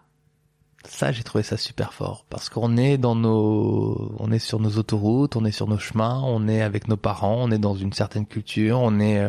[0.84, 2.24] ça j'ai trouvé ça super fort.
[2.28, 6.22] Parce qu'on est dans nos on est sur nos autoroutes on est sur nos chemins
[6.24, 9.28] on est avec nos parents on est dans une certaine culture on est euh,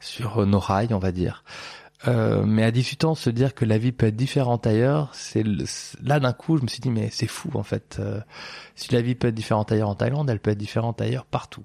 [0.00, 1.44] sur nos rails on va dire
[2.06, 5.42] euh, mais à 18 ans, se dire que la vie peut être différente ailleurs, c'est
[6.00, 7.96] là d'un coup, je me suis dit mais c'est fou en fait.
[7.98, 8.20] Euh,
[8.76, 11.64] si la vie peut être différente ailleurs en Thaïlande, elle peut être différente ailleurs partout.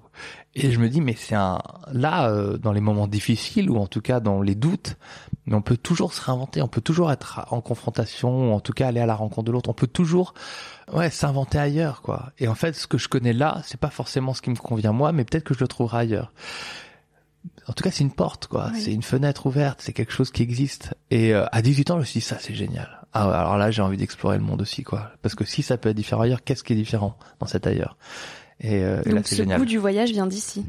[0.56, 3.86] Et je me dis mais c'est un là euh, dans les moments difficiles ou en
[3.86, 4.96] tout cas dans les doutes,
[5.46, 8.72] mais on peut toujours se réinventer, on peut toujours être en confrontation, ou en tout
[8.72, 10.34] cas aller à la rencontre de l'autre, on peut toujours
[10.92, 12.32] ouais s'inventer ailleurs quoi.
[12.38, 14.92] Et en fait, ce que je connais là, c'est pas forcément ce qui me convient
[14.92, 16.32] moi, mais peut-être que je le trouverai ailleurs
[17.68, 18.70] en tout cas, c'est une porte, quoi.
[18.74, 19.80] C'est une fenêtre ouverte.
[19.82, 20.94] C'est quelque chose qui existe.
[21.10, 23.06] Et euh, à 18 ans, je me suis dit, ça, c'est génial.
[23.12, 25.12] Ah, alors là, j'ai envie d'explorer le monde aussi, quoi.
[25.22, 27.96] Parce que si ça peut être différent ailleurs, qu'est-ce qui est différent dans cet ailleurs?
[28.60, 29.58] Et, euh, là, c'est génial.
[29.58, 30.64] Ce coup du voyage vient d'ici.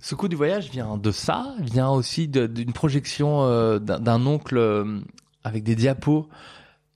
[0.00, 5.00] Ce coup du voyage vient de ça, vient aussi d'une projection euh, d'un oncle euh,
[5.44, 6.28] avec des diapos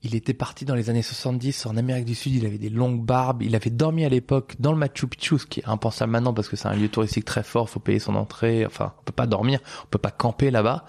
[0.05, 3.03] il était parti dans les années 70 en Amérique du Sud, il avait des longues
[3.05, 6.35] barbes, il avait dormi à l'époque dans le Machu Picchu, ce qui est impensable maintenant
[6.35, 9.13] parce que c'est un lieu touristique très fort, faut payer son entrée, enfin, on peut
[9.13, 10.85] pas dormir, on peut pas camper là-bas.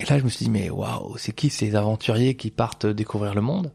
[0.00, 3.34] Et là, je me suis dit, mais waouh, c'est qui ces aventuriers qui partent découvrir
[3.34, 3.72] le monde?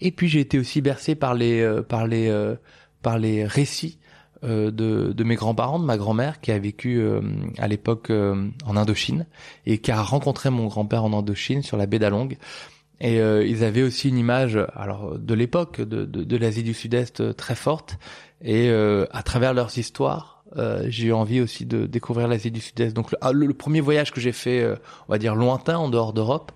[0.00, 2.56] Et puis j'ai été aussi bercé par les, euh, par les, euh,
[3.02, 3.98] par les récits
[4.44, 7.00] euh, de, de, mes grands-parents, de ma grand-mère qui a vécu
[7.58, 9.26] à l'époque en Indochine
[9.64, 12.36] et qui a rencontré mon grand-père en Indochine sur la baie d'Along.
[13.00, 16.74] Et euh, ils avaient aussi une image, alors de l'époque, de, de, de l'Asie du
[16.74, 17.98] Sud-Est euh, très forte.
[18.42, 20.34] Et euh, à travers leurs histoires,
[20.86, 22.94] j'ai eu envie aussi de découvrir l'Asie du Sud-Est.
[22.94, 24.66] Donc le, ah, premier voyage que j'ai fait,
[25.06, 26.50] on va dire lointain, en dehors d'Europe,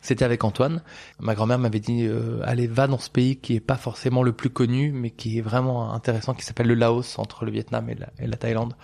[0.00, 0.82] c'était avec Antoine.
[1.20, 2.08] Ma grand-mère m'avait dit
[2.44, 5.42] allez va dans ce pays qui est pas forcément le plus connu, mais qui est
[5.42, 8.74] vraiment intéressant, qui s'appelle le Laos entre le Vietnam et la, Thaïlande.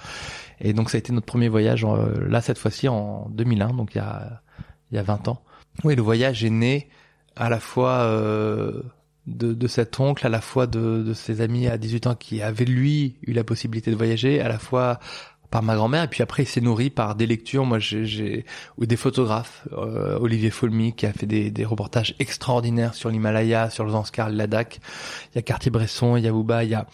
[0.60, 1.86] Et donc ça a été notre premier voyage
[2.20, 4.42] là cette fois-ci en 2001, donc il y a
[4.90, 5.42] il y a 20 ans.
[5.84, 6.88] Oui, le voyage est né
[7.38, 8.82] à la fois euh,
[9.26, 12.42] de, de, cet oncle, à la fois de, de, ses amis à 18 ans qui
[12.42, 14.98] avaient lui eu la possibilité de voyager, à la fois
[15.50, 17.64] par ma grand-mère et puis après il s'est nourri par des lectures.
[17.64, 18.44] Moi j'ai
[18.76, 23.70] ou des photographes euh, Olivier Folmy qui a fait des, des reportages extraordinaires sur l'Himalaya
[23.70, 26.86] sur le Zanskar le il y a Cartier-Bresson il y a Bouba il y a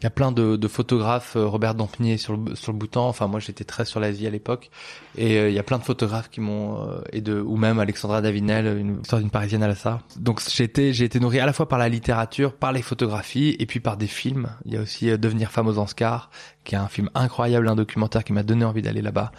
[0.00, 3.08] il y a plein de, de photographes euh, Robert Dampnier sur le sur le Bhoutan.
[3.08, 4.70] Enfin moi j'étais très sur l'Asie à l'époque.
[5.16, 8.20] Et euh, il y a plein de photographes qui m'ont et de ou même Alexandra
[8.20, 11.46] Davinel une histoire d'une parisienne à la ça donc j'ai été j'ai été nourri à
[11.46, 14.48] la fois par la littérature par les photographies et puis par des films.
[14.64, 16.30] Il y a aussi devenir femme aux Zanskar
[16.64, 19.32] qui est un film incroyable, un documentaire qui m'a donné envie d'aller là-bas.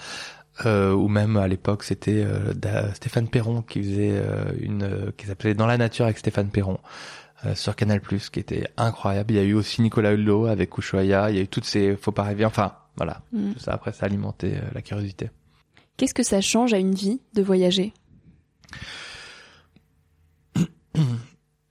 [0.65, 5.25] Euh, ou même à l'époque c'était euh, Stéphane Perron qui faisait euh, une euh, qui
[5.25, 6.79] s'appelait Dans la nature avec Stéphane Perron
[7.45, 9.33] euh, sur Canal qui était incroyable.
[9.33, 11.95] Il y a eu aussi Nicolas Hulot avec Ushuaïa, il y a eu toutes ces
[11.95, 13.53] faut pas rêver enfin voilà, mm.
[13.53, 15.29] tout ça après ça a alimenté la curiosité.
[15.97, 17.93] Qu'est-ce que ça change à une vie de voyager?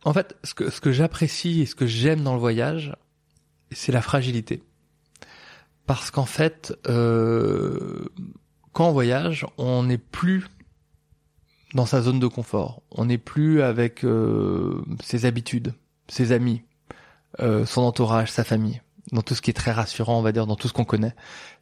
[0.05, 2.95] En fait, ce que, ce que j'apprécie et ce que j'aime dans le voyage,
[3.73, 4.63] c'est la fragilité.
[5.87, 8.07] Parce qu'en fait, euh,
[8.73, 10.47] quand on voyage, on n'est plus
[11.75, 12.83] dans sa zone de confort.
[12.91, 15.75] On n'est plus avec euh, ses habitudes,
[16.09, 16.63] ses amis,
[17.41, 18.81] euh, son entourage, sa famille,
[19.13, 21.15] dans tout ce qui est très rassurant, on va dire, dans tout ce qu'on connaît.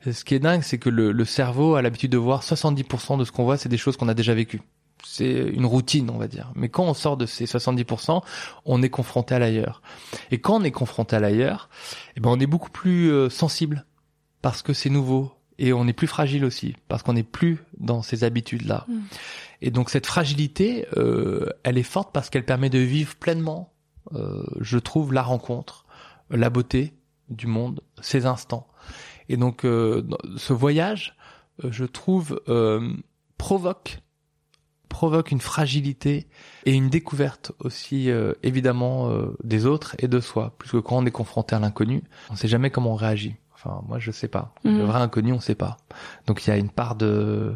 [0.05, 3.25] ce qui est dingue, c'est que le, le cerveau a l'habitude de voir 70% de
[3.25, 4.63] ce qu'on voit, c'est des choses qu'on a déjà vécues
[5.07, 6.51] c'est une routine, on va dire.
[6.55, 8.23] Mais quand on sort de ces 70%,
[8.65, 9.83] on est confronté à l'ailleurs.
[10.31, 11.69] Et quand on est confronté à l'ailleurs,
[12.17, 13.87] eh ben on est beaucoup plus euh, sensible
[14.43, 18.03] parce que c'est nouveau et on est plus fragile aussi parce qu'on n'est plus dans
[18.03, 18.85] ces habitudes-là.
[18.89, 18.99] Mm.
[19.63, 23.73] Et donc cette fragilité, euh, elle est forte parce qu'elle permet de vivre pleinement,
[24.15, 25.87] euh, je trouve, la rencontre,
[26.31, 26.95] la beauté
[27.29, 28.69] du monde, ces instants.
[29.29, 31.17] Et donc ce voyage,
[31.65, 32.41] je trouve,
[33.39, 34.01] provoque
[34.97, 36.27] provoque une fragilité
[36.65, 41.05] et une découverte aussi euh, évidemment euh, des autres et de soi, puisque quand on
[41.05, 43.37] est confronté à l'inconnu, on ne sait jamais comment on réagit.
[43.53, 44.55] Enfin, moi je sais pas.
[44.65, 44.85] Le mhm.
[44.85, 45.77] vrai inconnu, on sait pas.
[46.27, 47.55] Donc il y a une part de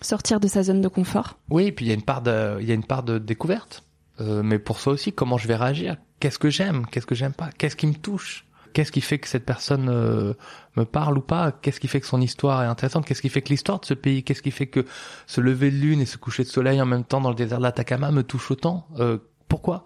[0.00, 1.38] sortir de sa zone de confort.
[1.50, 3.18] Oui, et puis il y a une part de, il y a une part de
[3.18, 3.84] découverte.
[4.20, 5.96] Euh, mais pour soi aussi, comment je vais réagir?
[6.20, 6.86] Qu'est-ce que j'aime?
[6.86, 7.50] Qu'est-ce que j'aime pas?
[7.56, 8.44] Qu'est-ce qui me touche?
[8.72, 10.34] Qu'est-ce qui fait que cette personne euh,
[10.76, 11.52] me parle ou pas?
[11.52, 13.06] Qu'est-ce qui fait que son histoire est intéressante?
[13.06, 14.84] Qu'est-ce qui fait que l'histoire de ce pays Qu'est-ce qui fait que
[15.26, 17.58] ce lever de lune et ce coucher de soleil en même temps dans le désert
[17.58, 18.86] de l'Atacama me touche autant?
[18.98, 19.84] Euh, Pourquoi?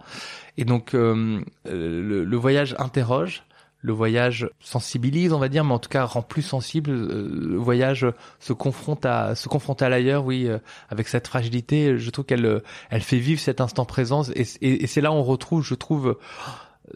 [0.58, 3.44] Et donc euh, le, voyage interroge,
[3.82, 6.90] le voyage sensibilise, on va dire, mais en tout cas rend plus sensible.
[6.90, 8.06] Le voyage
[8.40, 10.48] se confronte à se confronte à l'ailleurs, oui,
[10.88, 11.98] avec cette fragilité.
[11.98, 15.24] Je trouve qu'elle elle fait vivre cet instant présent et, et c'est là où on
[15.24, 16.16] retrouve, je trouve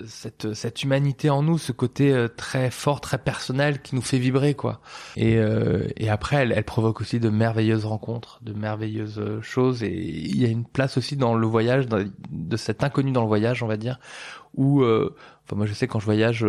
[0.05, 4.19] cette cette humanité en nous, ce côté euh, très fort, très personnel qui nous fait
[4.19, 4.81] vibrer quoi.
[5.17, 9.83] Et euh, et après elle, elle provoque aussi de merveilleuses rencontres, de merveilleuses euh, choses
[9.83, 13.29] et il y a une place aussi dans le voyage de cet inconnu dans le
[13.29, 14.01] voyage, on va dire
[14.55, 16.47] où enfin moi je sais quand je voyage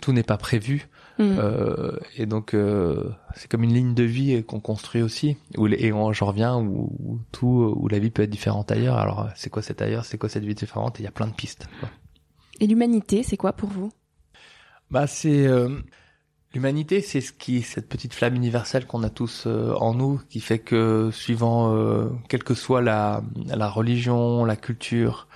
[0.00, 0.88] tout n'est pas prévu.
[1.18, 1.36] Mm.
[2.16, 2.54] et donc
[3.34, 7.74] c'est comme une ligne de vie qu'on construit aussi où et j'en reviens où, tout
[7.76, 10.04] où la vie peut être différente ailleurs alors c'est quoi cet ailleurs?
[10.04, 11.00] C'est quoi cette vie différente?
[11.00, 11.88] Et il y a plein de pistes quoi.
[12.60, 13.90] Et l'humanité, c'est quoi pour vous?
[14.90, 15.68] Bah, c'est euh,
[16.54, 20.40] l'humanité, c'est ce qui, cette petite flamme universelle qu'on a tous euh, en nous, qui
[20.40, 25.28] fait que suivant, euh, quelle que soit la, la religion, la culture,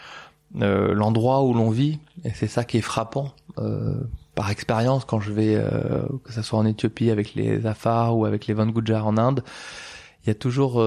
[0.55, 3.35] l'endroit où l'on vit, et c'est ça qui est frappant.
[4.35, 5.65] par expérience, quand je vais,
[6.25, 9.43] que ce soit en Éthiopie avec les Afars ou avec les Van Gujar en Inde,
[10.23, 10.85] il y a toujours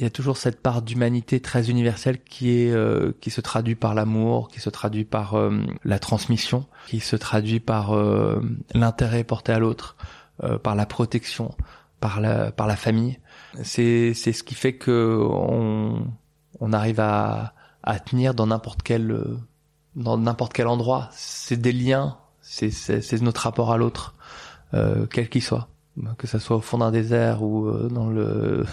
[0.00, 3.74] il y a toujours cette part d'humanité très universelle qui est euh, qui se traduit
[3.74, 8.40] par l'amour, qui se traduit par euh, la transmission, qui se traduit par euh,
[8.72, 9.96] l'intérêt porté à l'autre,
[10.62, 11.54] par la protection,
[12.00, 13.18] par la par la famille.
[13.62, 16.06] C'est c'est ce qui fait que on
[16.60, 19.22] on arrive à à tenir dans n'importe quel
[19.96, 21.10] dans n'importe quel endroit.
[21.12, 24.14] C'est des liens, c'est c'est notre rapport à l'autre,
[24.72, 25.68] quel qu'il soit,
[26.16, 28.64] que ça soit au fond d'un désert ou dans le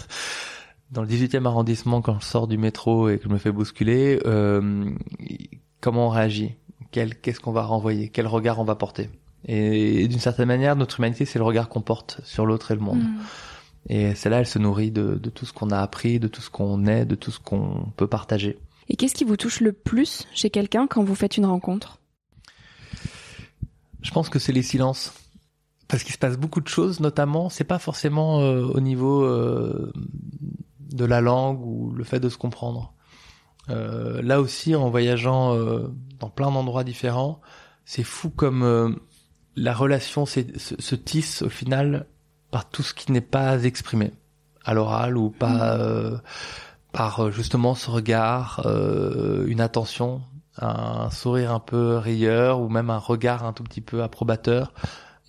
[0.92, 4.20] dans le 18e arrondissement, quand je sors du métro et que je me fais bousculer,
[4.26, 4.90] euh,
[5.82, 6.56] comment on réagit?
[6.92, 8.10] Qu'est-ce qu'on va renvoyer?
[8.10, 9.10] Quel regard on va porter?
[9.46, 12.82] Et, d'une certaine manière, notre humanité, c'est le regard qu'on porte sur l'autre et le
[12.82, 13.04] monde.
[13.04, 13.20] Mm.
[13.90, 16.50] Et celle-là, elle se nourrit de, de tout ce qu'on a appris, de tout ce
[16.50, 18.58] qu'on est, de tout ce qu'on peut partager.
[18.90, 22.00] Et qu'est-ce qui vous touche le plus chez quelqu'un quand vous faites une rencontre?
[24.02, 25.14] Je pense que c'est les silences
[25.88, 29.92] parce qu'il se passe beaucoup de choses, notamment, c'est pas forcément euh, au niveau euh,
[30.92, 32.94] de la langue ou le fait de se comprendre.
[33.70, 35.88] Euh, là aussi, en voyageant euh,
[36.20, 37.42] dans plein d'endroits différents,
[37.86, 38.90] c'est fou comme euh,
[39.56, 42.06] la relation se, se, tisse au final
[42.52, 44.14] par tout ce qui n'est pas exprimé
[44.64, 46.22] à l'oral ou pas mmh.
[46.92, 50.22] par justement ce regard, une attention,
[50.58, 54.74] un sourire un peu rieur ou même un regard un tout petit peu approbateur.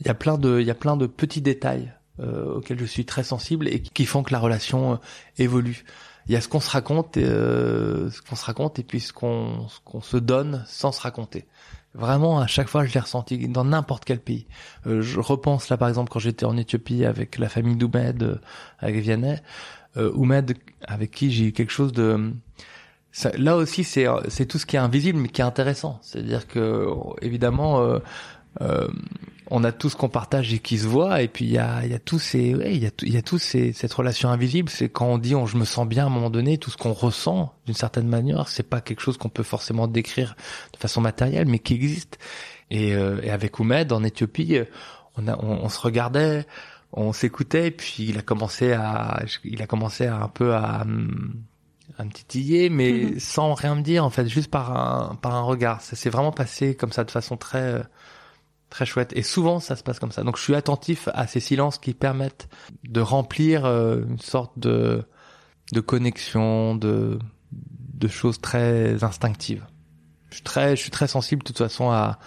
[0.00, 2.84] Il y a plein de, il y a plein de petits détails euh, auxquels je
[2.84, 4.96] suis très sensible et qui font que la relation euh,
[5.38, 5.84] évolue.
[6.26, 9.12] Il y a ce qu'on se raconte, euh, ce qu'on se raconte et puis ce
[9.12, 11.46] qu'on qu'on se donne sans se raconter.
[11.94, 14.46] Vraiment, à chaque fois, je l'ai ressenti dans n'importe quel pays.
[14.86, 18.40] Euh, je repense là, par exemple, quand j'étais en Éthiopie avec la famille d'Oumed,
[18.78, 19.36] avec Vianney,
[19.96, 22.32] Oumed, avec qui j'ai eu quelque chose de...
[23.10, 25.98] Ça, là aussi, c'est c'est tout ce qui est invisible, mais qui est intéressant.
[26.02, 26.86] C'est-à-dire que,
[27.20, 27.98] évidemment,
[28.60, 28.88] euh,
[29.50, 31.84] on a tout ce qu'on partage et qui se voit et puis il y a
[31.84, 33.92] il y a tous ces ouais, il y a il y a tous ces cette
[33.92, 36.58] relation invisible c'est quand on dit on, je me sens bien à un moment donné
[36.58, 40.36] tout ce qu'on ressent d'une certaine manière c'est pas quelque chose qu'on peut forcément décrire
[40.72, 42.18] de façon matérielle mais qui existe
[42.70, 44.58] et, euh, et avec Oumed en Éthiopie
[45.16, 46.46] on a on, se regardait
[46.92, 50.86] on s'écoutait, et puis il a commencé à, il a commencé à un peu à,
[51.98, 53.20] à me titiller, mais mhm.
[53.20, 55.80] sans rien me dire en fait, juste par un, par un regard.
[55.80, 57.82] Ça s'est vraiment passé comme ça de façon très,
[58.70, 59.12] très chouette.
[59.14, 60.22] Et souvent ça se passe comme ça.
[60.22, 62.48] Donc je suis attentif à ces silences qui permettent
[62.84, 65.04] de remplir euh, une sorte de,
[65.72, 67.18] de connexion, de,
[67.52, 69.66] de choses très instinctives.
[70.30, 72.18] Je suis très, je suis très sensible de toute façon à,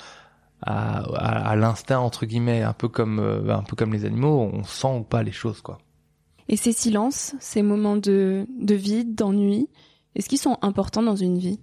[0.63, 4.63] à, à, l'instinct entre guillemets, un peu comme, euh, un peu comme les animaux, on
[4.63, 5.77] sent ou pas les choses quoi.
[6.49, 9.69] Et ces silences, ces moments de, de vide, d'ennui,
[10.15, 11.59] est-ce qu'ils sont importants dans une vie?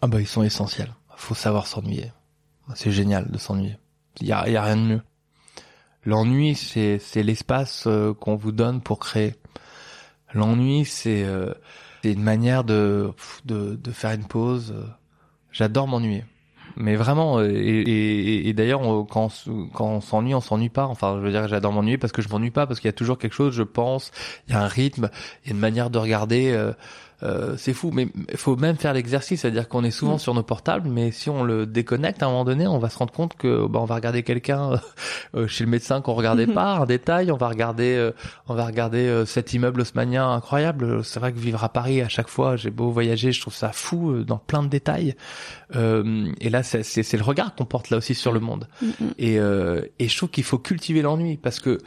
[0.00, 0.94] Ah bah ils sont essentiels.
[1.16, 2.12] Faut savoir s'ennuyer.
[2.74, 3.76] C'est génial de s'ennuyer.
[4.20, 5.02] Il y a, y a rien de mieux.
[6.04, 9.34] L'ennui, c'est c'est l'espace euh, qu'on vous donne pour créer.
[10.32, 11.54] L'ennui, c'est euh,
[12.02, 13.12] c'est une manière de,
[13.44, 14.74] de de faire une pause.
[15.52, 16.24] J'adore m'ennuyer
[16.76, 19.28] mais vraiment euh, et, et, d'ailleurs quand
[19.72, 22.28] quand on s'ennuie on s'ennuie pas enfin je veux dire j'adore m'ennuyer parce que je
[22.28, 24.10] m'ennuie pas parce qu'il y a toujours quelque chose je pense
[24.48, 25.08] il y a un rythme
[25.44, 26.72] il y a une manière de regarder euh,
[27.24, 30.20] euh, c'est fou, mais il faut même faire l'exercice, c'est-à-dire qu'on est souvent mm.
[30.20, 32.98] sur nos portables, mais si on le déconnecte à un moment donné, on va se
[32.98, 34.80] rendre compte que bah, on va regarder quelqu'un
[35.34, 36.54] euh, chez le médecin qu'on regardait mm-hmm.
[36.54, 38.12] pas, un détail, on va regarder, euh,
[38.48, 41.02] on va regarder cet immeuble haussmanien incroyable.
[41.04, 43.72] C'est vrai que vivre à Paris à chaque fois, j'ai beau voyager, je trouve ça
[43.72, 45.14] fou dans plein de détails.
[45.74, 48.68] et là, c'est le regard qu'on porte là aussi sur le monde.
[48.82, 49.14] Mm-hmm.
[49.18, 49.34] Et,
[49.98, 51.78] et je trouve qu'il faut cultiver l'ennui parce que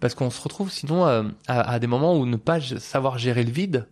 [0.00, 3.50] parce qu'on se retrouve sinon à, à, des moments où ne pas savoir gérer le
[3.50, 3.86] vide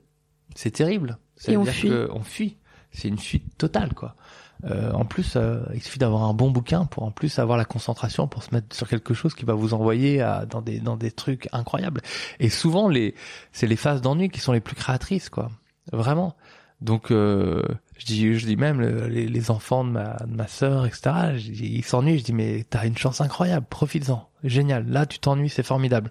[0.59, 1.19] c'est terrible.
[1.47, 1.93] Et on fuit.
[2.11, 2.57] on fuit.
[2.91, 4.17] C'est une fuite totale, quoi.
[4.65, 7.65] Euh, en plus, euh, il suffit d'avoir un bon bouquin pour en plus avoir la
[7.65, 10.97] concentration pour se mettre sur quelque chose qui va vous envoyer à, dans des dans
[10.97, 12.01] des trucs incroyables.
[12.41, 13.15] Et souvent, les
[13.53, 15.49] c'est les phases d'ennui qui sont les plus créatrices, quoi.
[15.93, 16.35] Vraiment.
[16.81, 17.63] Donc, euh,
[17.97, 21.37] je dis je dis même les, les, enfants de ma de ma sœur, etc.
[21.37, 22.19] ils s'ennuient.
[22.19, 24.89] Je dis mais t'as une chance incroyable, profites-en, génial.
[24.89, 26.11] Là, tu t'ennuies, c'est formidable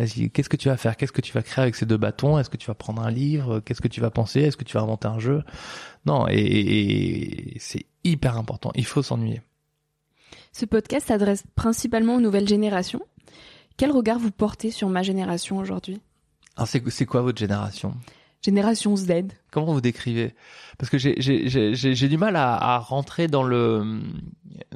[0.00, 0.96] vas-y, qu'est-ce que tu vas faire?
[0.96, 2.38] Qu'est-ce que tu vas créer avec ces deux bâtons?
[2.38, 3.60] Est-ce que tu vas prendre un livre?
[3.60, 4.40] Qu'est-ce que tu vas penser?
[4.40, 5.42] Est-ce que tu vas inventer un jeu?
[6.06, 8.70] Non, et, c'est hyper important.
[8.74, 9.42] Il faut s'ennuyer.
[10.52, 13.02] Ce podcast s'adresse principalement aux nouvelles générations.
[13.76, 16.00] Quel regard vous portez sur ma génération aujourd'hui?
[16.66, 17.94] C'est quoi votre génération?
[18.42, 19.12] Génération Z.
[19.50, 20.34] Comment vous décrivez?
[20.78, 24.00] Parce que j'ai du mal à, à, rentrer dans le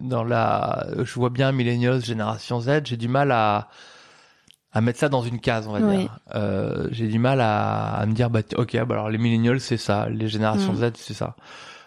[0.01, 0.87] dans la.
[0.99, 2.83] Je vois bien millennials, génération Z.
[2.85, 3.69] J'ai du mal à
[4.75, 6.19] à mettre ça dans une case, on va dire.
[6.35, 9.77] Euh, j'ai du mal à, à, me dire, bah, ok, bah alors les millennials, c'est
[9.77, 10.77] ça, les générations mm.
[10.77, 11.37] Z, c'est ça.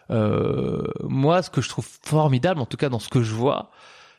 [0.09, 3.71] Euh, moi, ce que je trouve formidable, en tout cas dans ce que je vois,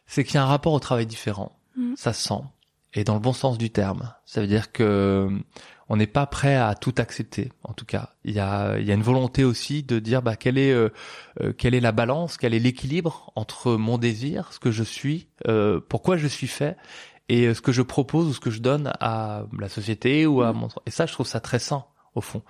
[0.07, 1.59] c'est qu'il y a un rapport au travail différent.
[1.77, 1.95] Mm.
[1.97, 2.43] Ça se sent.
[2.93, 4.13] Et dans le bon sens du terme.
[4.27, 5.31] Ça veut dire que
[5.89, 7.51] on n'est pas prêt à tout accepter.
[7.65, 10.37] En tout cas, il y a, il y a une volonté aussi de dire bah
[10.37, 10.91] quelle est euh,
[11.41, 15.29] euh quelle est la balance, quel est l'équilibre entre mon désir, ce que je suis,
[15.47, 16.77] euh, pourquoi je suis fait,
[17.29, 20.43] et euh, ce que je propose ou ce que je donne à la société ou
[20.43, 20.57] à mm.
[20.57, 22.43] mon et ça je trouve ça très sain au fond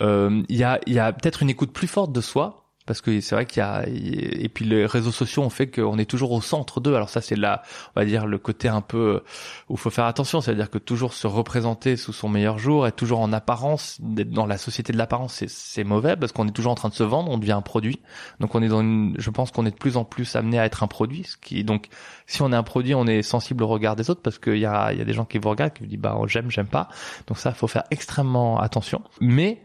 [0.00, 2.57] euh, il y a il y a peut-être une écoute plus forte de soi
[2.88, 5.98] parce que c'est vrai qu'il y a et puis les réseaux sociaux ont fait qu'on
[5.98, 6.94] est toujours au centre d'eux.
[6.94, 7.62] Alors ça c'est là,
[7.94, 9.22] on va dire le côté un peu
[9.68, 13.20] où faut faire attention, c'est-à-dire que toujours se représenter sous son meilleur jour, être toujours
[13.20, 16.76] en apparence, d'être dans la société de l'apparence, c'est mauvais parce qu'on est toujours en
[16.76, 18.00] train de se vendre, on devient un produit.
[18.40, 20.64] Donc on est dans une, je pense qu'on est de plus en plus amené à
[20.64, 21.88] être un produit, ce qui donc
[22.26, 24.66] si on est un produit, on est sensible au regard des autres parce qu'il y
[24.66, 26.68] a il y a des gens qui vous regardent qui vous disent bah j'aime j'aime
[26.68, 26.88] pas.
[27.26, 29.02] Donc ça faut faire extrêmement attention.
[29.20, 29.62] Mais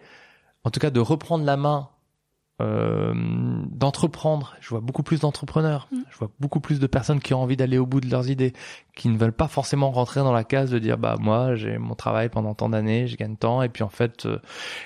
[0.66, 1.88] en tout cas de reprendre la main
[2.64, 3.14] euh,
[3.72, 4.56] d'entreprendre.
[4.62, 5.88] Je vois beaucoup plus d'entrepreneurs.
[5.92, 5.98] Mm.
[6.10, 8.54] Je vois beaucoup plus de personnes qui ont envie d'aller au bout de leurs idées,
[8.96, 11.96] qui ne veulent pas forcément rentrer dans la case de dire bah moi j'ai mon
[11.96, 14.40] travail pendant tant d'années, je gagne tant et puis en fait euh,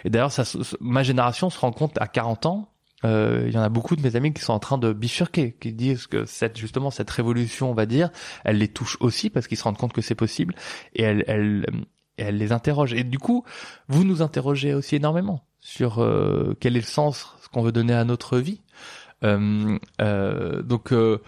[0.06, 0.44] et d'ailleurs ça
[0.80, 2.70] ma génération se rend compte à 40 ans
[3.06, 5.56] euh, il y en a beaucoup de mes amis qui sont en train de bifurquer,
[5.60, 8.10] qui disent que cette justement cette révolution, on va dire,
[8.44, 10.56] elle les touche aussi parce qu'ils se rendent compte que c'est possible
[10.96, 11.66] et elle, elle,
[12.18, 12.94] elle les interroge.
[12.94, 13.44] Et du coup,
[13.88, 18.04] vous nous interrogez aussi énormément sur euh, quel est le sens qu'on veut donner à
[18.04, 18.62] notre vie.
[19.24, 21.20] Euh, euh, donc euh,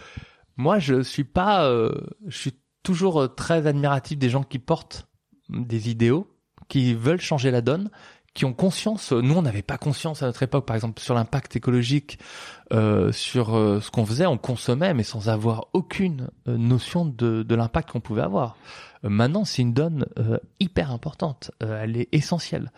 [0.58, 1.70] moi je suis pas,
[2.28, 2.54] je suis
[2.84, 5.08] toujours très admiratif des gens qui portent
[5.50, 6.28] des idéaux,
[6.68, 7.90] qui veulent changer la donne,
[8.36, 9.12] qui ont conscience.
[9.12, 12.20] Nous, on n'avait pas conscience à notre époque, par exemple, sur l'impact écologique,
[12.70, 18.22] sur ce qu'on faisait, on consommait, mais sans avoir aucune notion de l'impact qu'on pouvait
[18.22, 18.56] avoir.
[19.04, 20.06] Maintenant, c'est une donne
[20.60, 21.52] hyper importante.
[21.62, 22.72] elle est essentielle.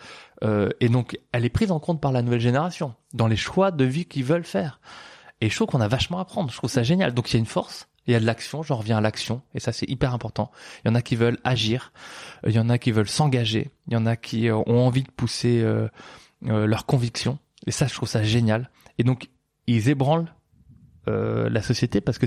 [0.43, 3.71] Euh, et donc, elle est prise en compte par la nouvelle génération dans les choix
[3.71, 4.79] de vie qu'ils veulent faire.
[5.39, 6.51] Et je trouve qu'on a vachement à prendre.
[6.51, 7.13] Je trouve ça génial.
[7.13, 7.87] Donc, il y a une force.
[8.07, 10.49] Il y a de l'action, j'en reviens à l'action, et ça c'est hyper important.
[10.83, 11.93] Il y en a qui veulent agir,
[12.47, 15.03] il y en a qui veulent s'engager, il y en a qui euh, ont envie
[15.03, 15.87] de pousser euh,
[16.47, 18.71] euh, leurs convictions, et ça je trouve ça génial.
[18.97, 19.29] Et donc
[19.67, 20.33] ils ébranlent
[21.07, 22.25] euh, la société parce que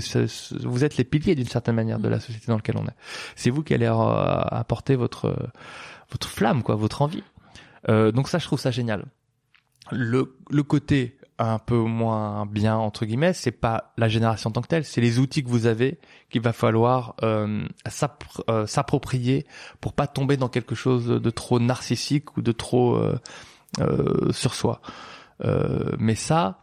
[0.65, 2.95] vous êtes les piliers d'une certaine manière de la société dans laquelle on est.
[3.35, 5.35] C'est vous qui allez apporter votre
[6.11, 7.23] votre flamme, quoi, votre envie.
[7.89, 9.05] Euh, donc ça, je trouve ça génial.
[9.91, 14.61] Le, le côté un peu moins bien entre guillemets, c'est pas la génération en tant
[14.61, 15.99] que telle, c'est les outils que vous avez
[16.29, 17.67] qu'il va falloir euh,
[18.49, 19.45] euh, s'approprier
[19.81, 23.19] pour pas tomber dans quelque chose de trop narcissique ou de trop euh,
[23.79, 24.81] euh sur soi.
[25.99, 26.59] mais ça,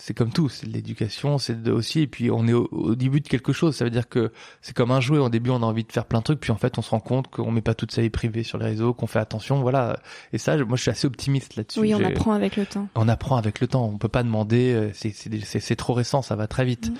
[0.00, 3.52] c'est comme tout, c'est l'éducation, c'est aussi, et puis on est au, début de quelque
[3.52, 4.32] chose, ça veut dire que
[4.62, 6.50] c'est comme un jouet, au début on a envie de faire plein de trucs, puis
[6.52, 8.64] en fait on se rend compte qu'on met pas toute sa vie privée sur les
[8.64, 10.00] réseaux, qu'on fait attention, voilà.
[10.32, 11.80] Et ça, moi je suis assez optimiste là-dessus.
[11.80, 12.88] Oui, on apprend avec le temps.
[12.94, 16.46] On apprend avec le temps, on peut pas demander, euh, c'est trop récent, ça va
[16.46, 16.90] très vite.
[16.90, 16.94] Mm.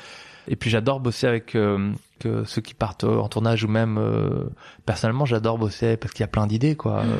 [0.49, 4.45] Et puis j'adore bosser avec euh, que ceux qui partent en tournage ou même euh,
[4.85, 7.05] personnellement j'adore bosser parce qu'il y a plein d'idées quoi.
[7.05, 7.17] Mm.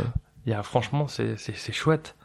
[0.47, 2.17] Il y a franchement c'est c'est chouette.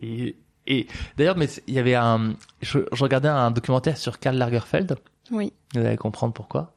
[0.00, 0.36] Et
[0.66, 0.86] et
[1.16, 4.96] d'ailleurs, mais il y avait un, je, regardais un documentaire sur Karl Lagerfeld.
[5.30, 5.52] Oui.
[5.74, 6.74] Vous allez comprendre pourquoi.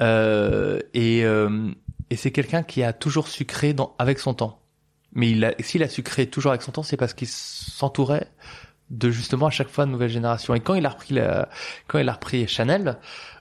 [0.00, 1.70] Euh, et euh,
[2.10, 4.60] et c'est quelqu'un qui a toujours su créer dans, avec son temps.
[5.12, 8.28] Mais il a, s'il a su créer toujours avec son temps, c'est parce qu'il s'entourait
[8.90, 10.54] de justement à chaque fois de nouvelles générations.
[10.54, 11.48] Et quand il a repris la,
[11.88, 12.98] quand il a repris Chanel,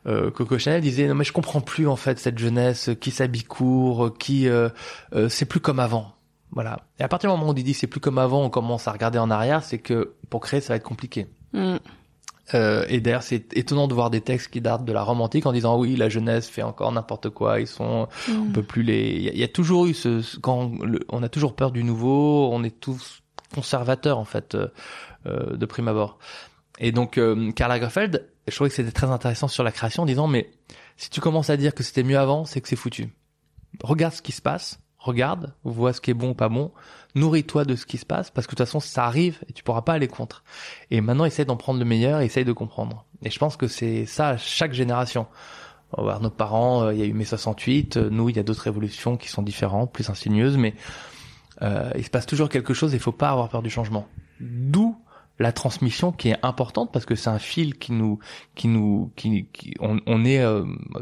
[0.07, 3.43] euh, Coco Chanel disait non mais je comprends plus en fait cette jeunesse qui s'habille
[3.43, 4.69] court, qui euh,
[5.13, 6.14] euh c'est plus comme avant.
[6.55, 6.79] Voilà.
[6.99, 8.91] Et à partir du moment où on dit c'est plus comme avant, on commence à
[8.91, 11.27] regarder en arrière, c'est que pour créer, ça va être compliqué.
[11.53, 11.75] Mm.
[12.53, 15.45] Euh, et d'ailleurs, c'est étonnant de voir des textes qui datent de la Rome antique
[15.45, 18.31] en disant oui, la jeunesse fait encore n'importe quoi, ils sont, mm.
[18.49, 19.31] on peut plus les.
[19.33, 20.71] Il y, a toujours eu ce, quand
[21.09, 23.21] on a toujours peur du nouveau, on est tous
[23.53, 24.67] conservateurs en fait euh,
[25.25, 26.19] euh de prime abord.
[26.79, 30.05] Et donc, euh, Karl Lagerfeld, je trouvais que c'était très intéressant sur la création, en
[30.05, 30.51] disant mais
[30.95, 33.09] si tu commences à dire que c'était mieux avant, c'est que c'est foutu.
[33.83, 36.71] Regarde ce qui se passe regarde, vois ce qui est bon ou pas bon,
[37.13, 39.63] nourris-toi de ce qui se passe, parce que de toute façon, ça arrive et tu
[39.63, 40.43] pourras pas aller contre.
[40.91, 43.05] Et maintenant, essaye d'en prendre le meilleur, essaye de comprendre.
[43.23, 45.27] Et je pense que c'est ça chaque génération.
[45.97, 48.43] Voir nos parents, euh, il y a eu mai 68, euh, nous, il y a
[48.43, 50.73] d'autres révolutions qui sont différentes, plus insinueuses, mais
[51.61, 54.07] euh, il se passe toujours quelque chose et il faut pas avoir peur du changement.
[54.41, 54.97] D'où
[55.39, 58.19] la transmission qui est importante parce que c'est un fil qui nous
[58.55, 59.49] qui nous qui,
[59.81, 60.41] on, on est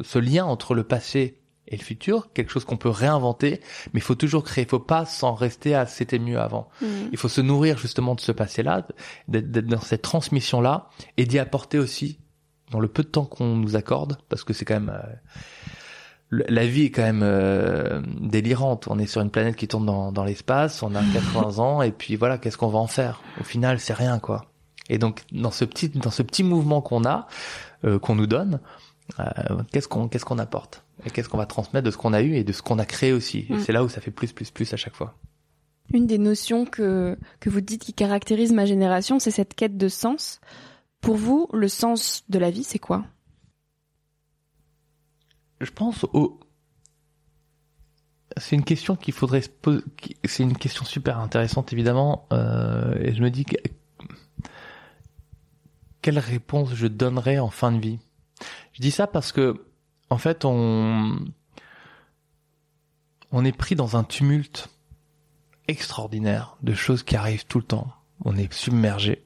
[0.01, 1.37] ce lien entre le passé
[1.67, 3.61] et le futur, quelque chose qu'on peut réinventer,
[3.93, 6.69] mais il faut toujours créer, il faut pas s'en rester à c'était mieux avant.
[6.81, 6.85] Mm.
[7.11, 8.85] Il faut se nourrir justement de ce passé-là,
[9.27, 12.19] d'être dans cette transmission-là, et d'y apporter aussi,
[12.71, 14.93] dans le peu de temps qu'on nous accorde, parce que c'est quand même...
[14.93, 15.13] Euh,
[16.49, 18.87] la vie est quand même euh, délirante.
[18.89, 21.91] On est sur une planète qui tourne dans, dans l'espace, on a 80 ans, et
[21.91, 23.21] puis voilà, qu'est-ce qu'on va en faire?
[23.39, 24.45] Au final, c'est rien, quoi.
[24.89, 27.27] Et donc, dans ce petit, dans ce petit mouvement qu'on a,
[27.85, 28.59] euh, qu'on nous donne,
[29.71, 30.83] qu'est-ce qu'on qu'est-ce qu'on apporte?
[31.05, 32.85] Et qu'est-ce qu'on va transmettre de ce qu'on a eu et de ce qu'on a
[32.85, 33.45] créé aussi.
[33.49, 33.59] Et mm.
[33.59, 35.17] c'est là où ça fait plus, plus, plus à chaque fois.
[35.93, 39.89] Une des notions que, que vous dites qui caractérise ma génération, c'est cette quête de
[39.89, 40.39] sens.
[41.01, 43.05] Pour vous, le sens de la vie, c'est quoi?
[45.59, 46.39] Je pense au...
[48.37, 49.83] C'est une question qu'il faudrait se poser.
[50.23, 52.27] C'est une question super intéressante, évidemment.
[52.31, 53.57] Euh, et je me dis, que...
[56.01, 57.99] quelle réponse je donnerais en fin de vie?
[58.71, 59.65] Je dis ça parce que
[60.13, 61.17] en fait, on,
[63.43, 64.69] est pris dans un tumulte
[65.67, 67.91] extraordinaire de choses qui arrivent tout le temps.
[68.23, 69.25] On est submergé.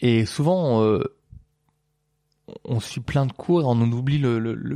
[0.00, 1.02] Et souvent, euh,
[2.64, 4.22] on suit plein de cours et on oublie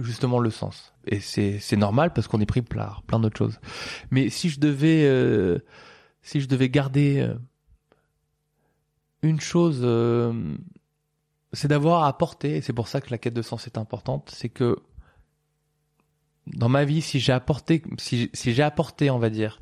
[0.04, 0.94] justement le sens.
[1.06, 3.60] Et c'est, normal parce qu'on est pris par plein d'autres choses.
[4.10, 5.58] Mais si je devais, euh,
[6.22, 7.34] si je devais garder euh,
[9.20, 9.86] une chose,
[11.52, 14.48] c'est d'avoir apporté, et c'est pour ça que la quête de sens est importante, c'est
[14.48, 14.78] que
[16.46, 19.60] dans ma vie, si j'ai apporté, si, si j'ai apporté, on va dire,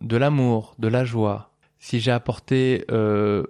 [0.00, 3.44] de l'amour, de la joie, si j'ai apporté euh,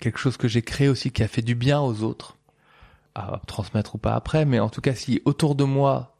[0.00, 2.36] quelque chose que j'ai créé aussi qui a fait du bien aux autres,
[3.14, 6.16] à transmettre ou pas après, mais en tout cas, si autour de moi,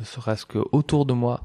[0.00, 1.44] ne serait-ce que autour de moi,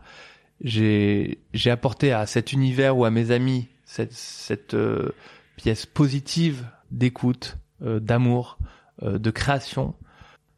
[0.62, 5.12] j'ai j'ai apporté à cet univers ou à mes amis cette cette euh,
[5.58, 8.58] pièce positive d'écoute, euh, d'amour,
[9.04, 9.96] euh, de création,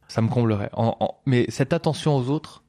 [0.08, 0.72] ça me comblerait.
[1.26, 2.64] Mais cette attention aux autres,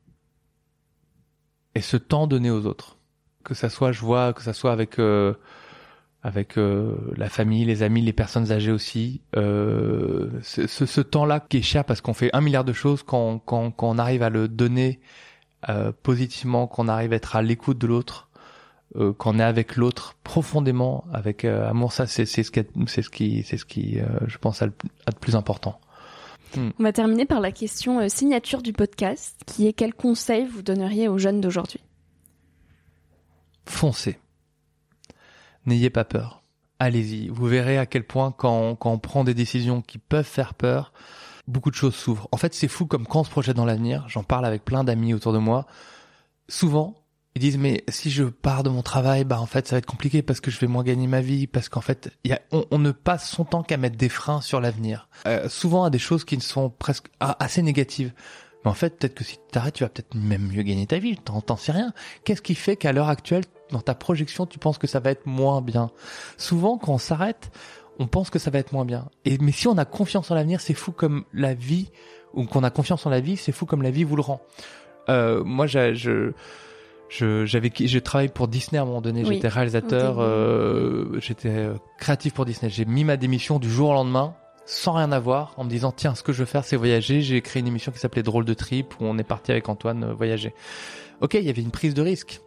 [1.75, 2.97] et ce temps donné aux autres.
[3.45, 5.35] Que ça soit, je vois, que ça soit avec euh,
[6.23, 9.23] avec euh, la famille, les amis, les personnes âgées aussi.
[9.37, 13.39] Euh, ce, ce temps-là qui est cher parce qu'on fait un milliard de choses quand,
[13.39, 15.01] quand, quand on arrive à le donner
[15.69, 18.29] euh, positivement, qu'on arrive à être à l'écoute de l'autre,
[18.97, 21.93] euh, qu'on est avec l'autre profondément, avec amour.
[21.93, 24.73] Ça, c'est c'est ce qui c'est ce qui c'est ce qui je pense a le,
[25.07, 25.81] a plus important.
[26.57, 26.71] Hmm.
[26.79, 30.63] On va terminer par la question euh, signature du podcast, qui est quel conseil vous
[30.63, 31.81] donneriez aux jeunes d'aujourd'hui?
[33.67, 34.19] Foncez.
[35.67, 36.43] N'ayez pas peur.
[36.79, 37.29] Allez-y.
[37.29, 40.93] Vous verrez à quel point quand, quand on prend des décisions qui peuvent faire peur,
[41.47, 42.29] beaucoup de choses s'ouvrent.
[42.33, 44.85] En fait, c'est fou comme quand on se projette dans l'avenir, j'en parle avec plein
[44.85, 45.67] d'amis autour de moi,
[46.49, 46.95] souvent,
[47.35, 49.87] ils disent mais si je pars de mon travail, bah en fait ça va être
[49.87, 52.79] compliqué parce que je vais moins gagner ma vie, parce qu'en fait y a, on,
[52.79, 55.09] ne passe son temps qu'à mettre des freins sur l'avenir.
[55.27, 58.13] Euh, souvent à des choses qui sont presque assez négatives.
[58.65, 60.99] Mais en fait peut-être que si tu t'arrêtes, tu vas peut-être même mieux gagner ta
[60.99, 61.17] vie.
[61.17, 61.93] T'en sais rien.
[62.25, 65.27] Qu'est-ce qui fait qu'à l'heure actuelle, dans ta projection, tu penses que ça va être
[65.27, 65.91] moins bien?
[66.39, 67.51] Souvent quand on s'arrête,
[68.01, 69.09] on pense que ça va être moins bien.
[69.25, 71.91] Et mais si on a confiance en l'avenir, c'est fou comme la vie
[72.35, 74.41] ou qu'on a confiance en la vie, c'est fou comme la vie vous le rend.
[75.09, 76.33] Euh, moi, je,
[77.09, 79.25] je j'avais j'ai travaillé pour Disney à un moment donné.
[79.25, 82.71] J'étais réalisateur euh, j'étais euh, créatif pour Disney.
[82.71, 84.35] J'ai mis ma démission du jour au lendemain
[84.67, 87.23] sans rien avoir en me disant tiens ce que je veux faire c'est voyager.
[87.23, 90.05] J'ai créé une émission qui s'appelait Drôle de trip où on est parti avec Antoine
[90.05, 90.55] euh, voyager.
[91.21, 92.41] Ok il y avait une prise de risque.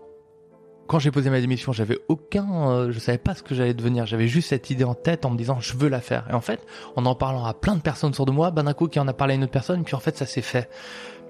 [0.91, 4.05] Quand j'ai posé ma démission, j'avais aucun, euh, je savais pas ce que j'allais devenir.
[4.05, 6.27] J'avais juste cette idée en tête en me disant je veux la faire.
[6.29, 6.59] Et en fait,
[6.97, 9.07] en en parlant à plein de personnes autour de moi, ben d'un coup qui en
[9.07, 10.69] a parlé à une autre personne, puis en fait ça s'est fait.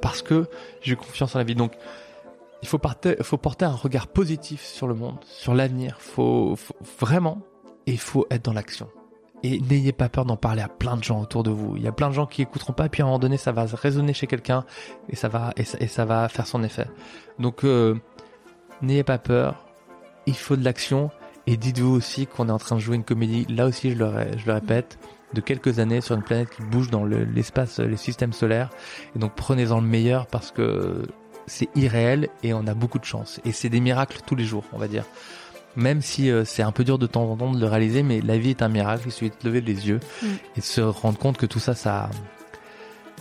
[0.02, 0.48] Parce que
[0.82, 1.54] j'ai confiance en la vie.
[1.54, 1.74] Donc
[2.62, 3.16] il faut, porter,
[3.66, 5.98] un regard positif sur le monde, sur l'avenir.
[6.00, 7.42] Faut, faut, vraiment,
[7.88, 8.88] et il faut être dans l'action.
[9.44, 11.76] Et n'ayez pas peur d'en parler à plein de gens autour de vous.
[11.76, 13.52] Il y a plein de gens qui écouteront pas, puis à un moment donné, ça
[13.52, 14.66] va résonner chez quelqu'un
[15.10, 16.88] et ça va et faire son effet.
[17.40, 17.96] Donc, euh,
[18.84, 19.66] n'ayez pas peur.
[20.28, 21.10] Il faut de l'action.
[21.48, 23.48] Et dites-vous aussi qu'on est en train de jouer une comédie.
[23.50, 25.00] Là aussi, je le répète,
[25.34, 28.70] de quelques années sur une planète qui bouge dans l'espace, les systèmes solaires.
[29.16, 31.04] Et donc, prenez-en le meilleur parce que
[31.48, 33.40] c'est irréel et on a beaucoup de chance.
[33.46, 35.06] Et c'est des miracles tous les jours, on va dire.
[35.76, 38.20] Même si euh, c'est un peu dur de temps en temps de le réaliser, mais
[38.22, 39.04] la vie est un miracle.
[39.06, 40.28] Il suffit de lever les yeux mm.
[40.58, 42.10] et de se rendre compte que tout ça, ça,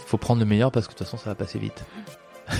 [0.06, 1.84] faut prendre le meilleur parce que de toute façon, ça va passer vite.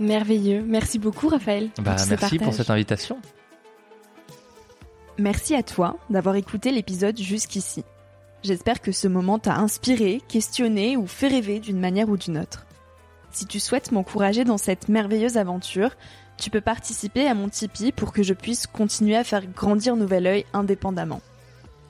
[0.00, 0.64] Merveilleux.
[0.66, 1.68] Merci beaucoup, Raphaël.
[1.82, 3.18] Bah, merci pour cette invitation.
[5.18, 7.84] Merci à toi d'avoir écouté l'épisode jusqu'ici.
[8.42, 12.64] J'espère que ce moment t'a inspiré, questionné ou fait rêver d'une manière ou d'une autre.
[13.32, 15.90] Si tu souhaites m'encourager dans cette merveilleuse aventure,
[16.36, 20.26] tu peux participer à mon Tipeee pour que je puisse continuer à faire grandir Nouvel
[20.26, 21.20] Oeil indépendamment.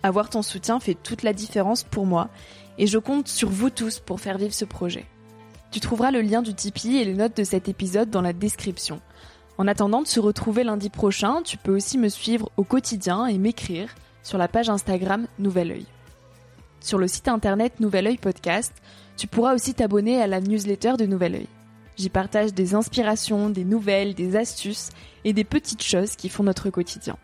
[0.03, 2.29] Avoir ton soutien fait toute la différence pour moi
[2.79, 5.07] et je compte sur vous tous pour faire vivre ce projet.
[5.71, 9.01] Tu trouveras le lien du Tipeee et les notes de cet épisode dans la description.
[9.57, 13.39] En attendant de se retrouver lundi prochain, tu peux aussi me suivre au quotidien et
[13.39, 15.87] m'écrire sur la page Instagram Nouvel Oeil.
[16.81, 18.73] Sur le site internet Nouvel Oeil Podcast,
[19.21, 21.47] tu pourras aussi t'abonner à la newsletter de Nouvel Oeil.
[21.99, 24.89] J'y partage des inspirations, des nouvelles, des astuces
[25.25, 27.19] et des petites choses qui font notre quotidien.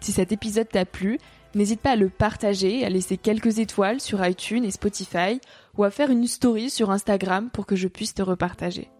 [0.00, 1.20] Si cet épisode t'a plu,
[1.54, 5.40] n'hésite pas à le partager, à laisser quelques étoiles sur iTunes et Spotify
[5.76, 8.90] ou à faire une story sur Instagram pour que je puisse te repartager.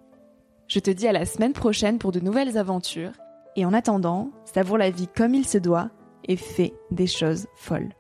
[0.69, 3.15] Je te dis à la semaine prochaine pour de nouvelles aventures
[3.57, 5.91] et en attendant, savoure la vie comme il se doit
[6.29, 7.98] et fais des choses folles.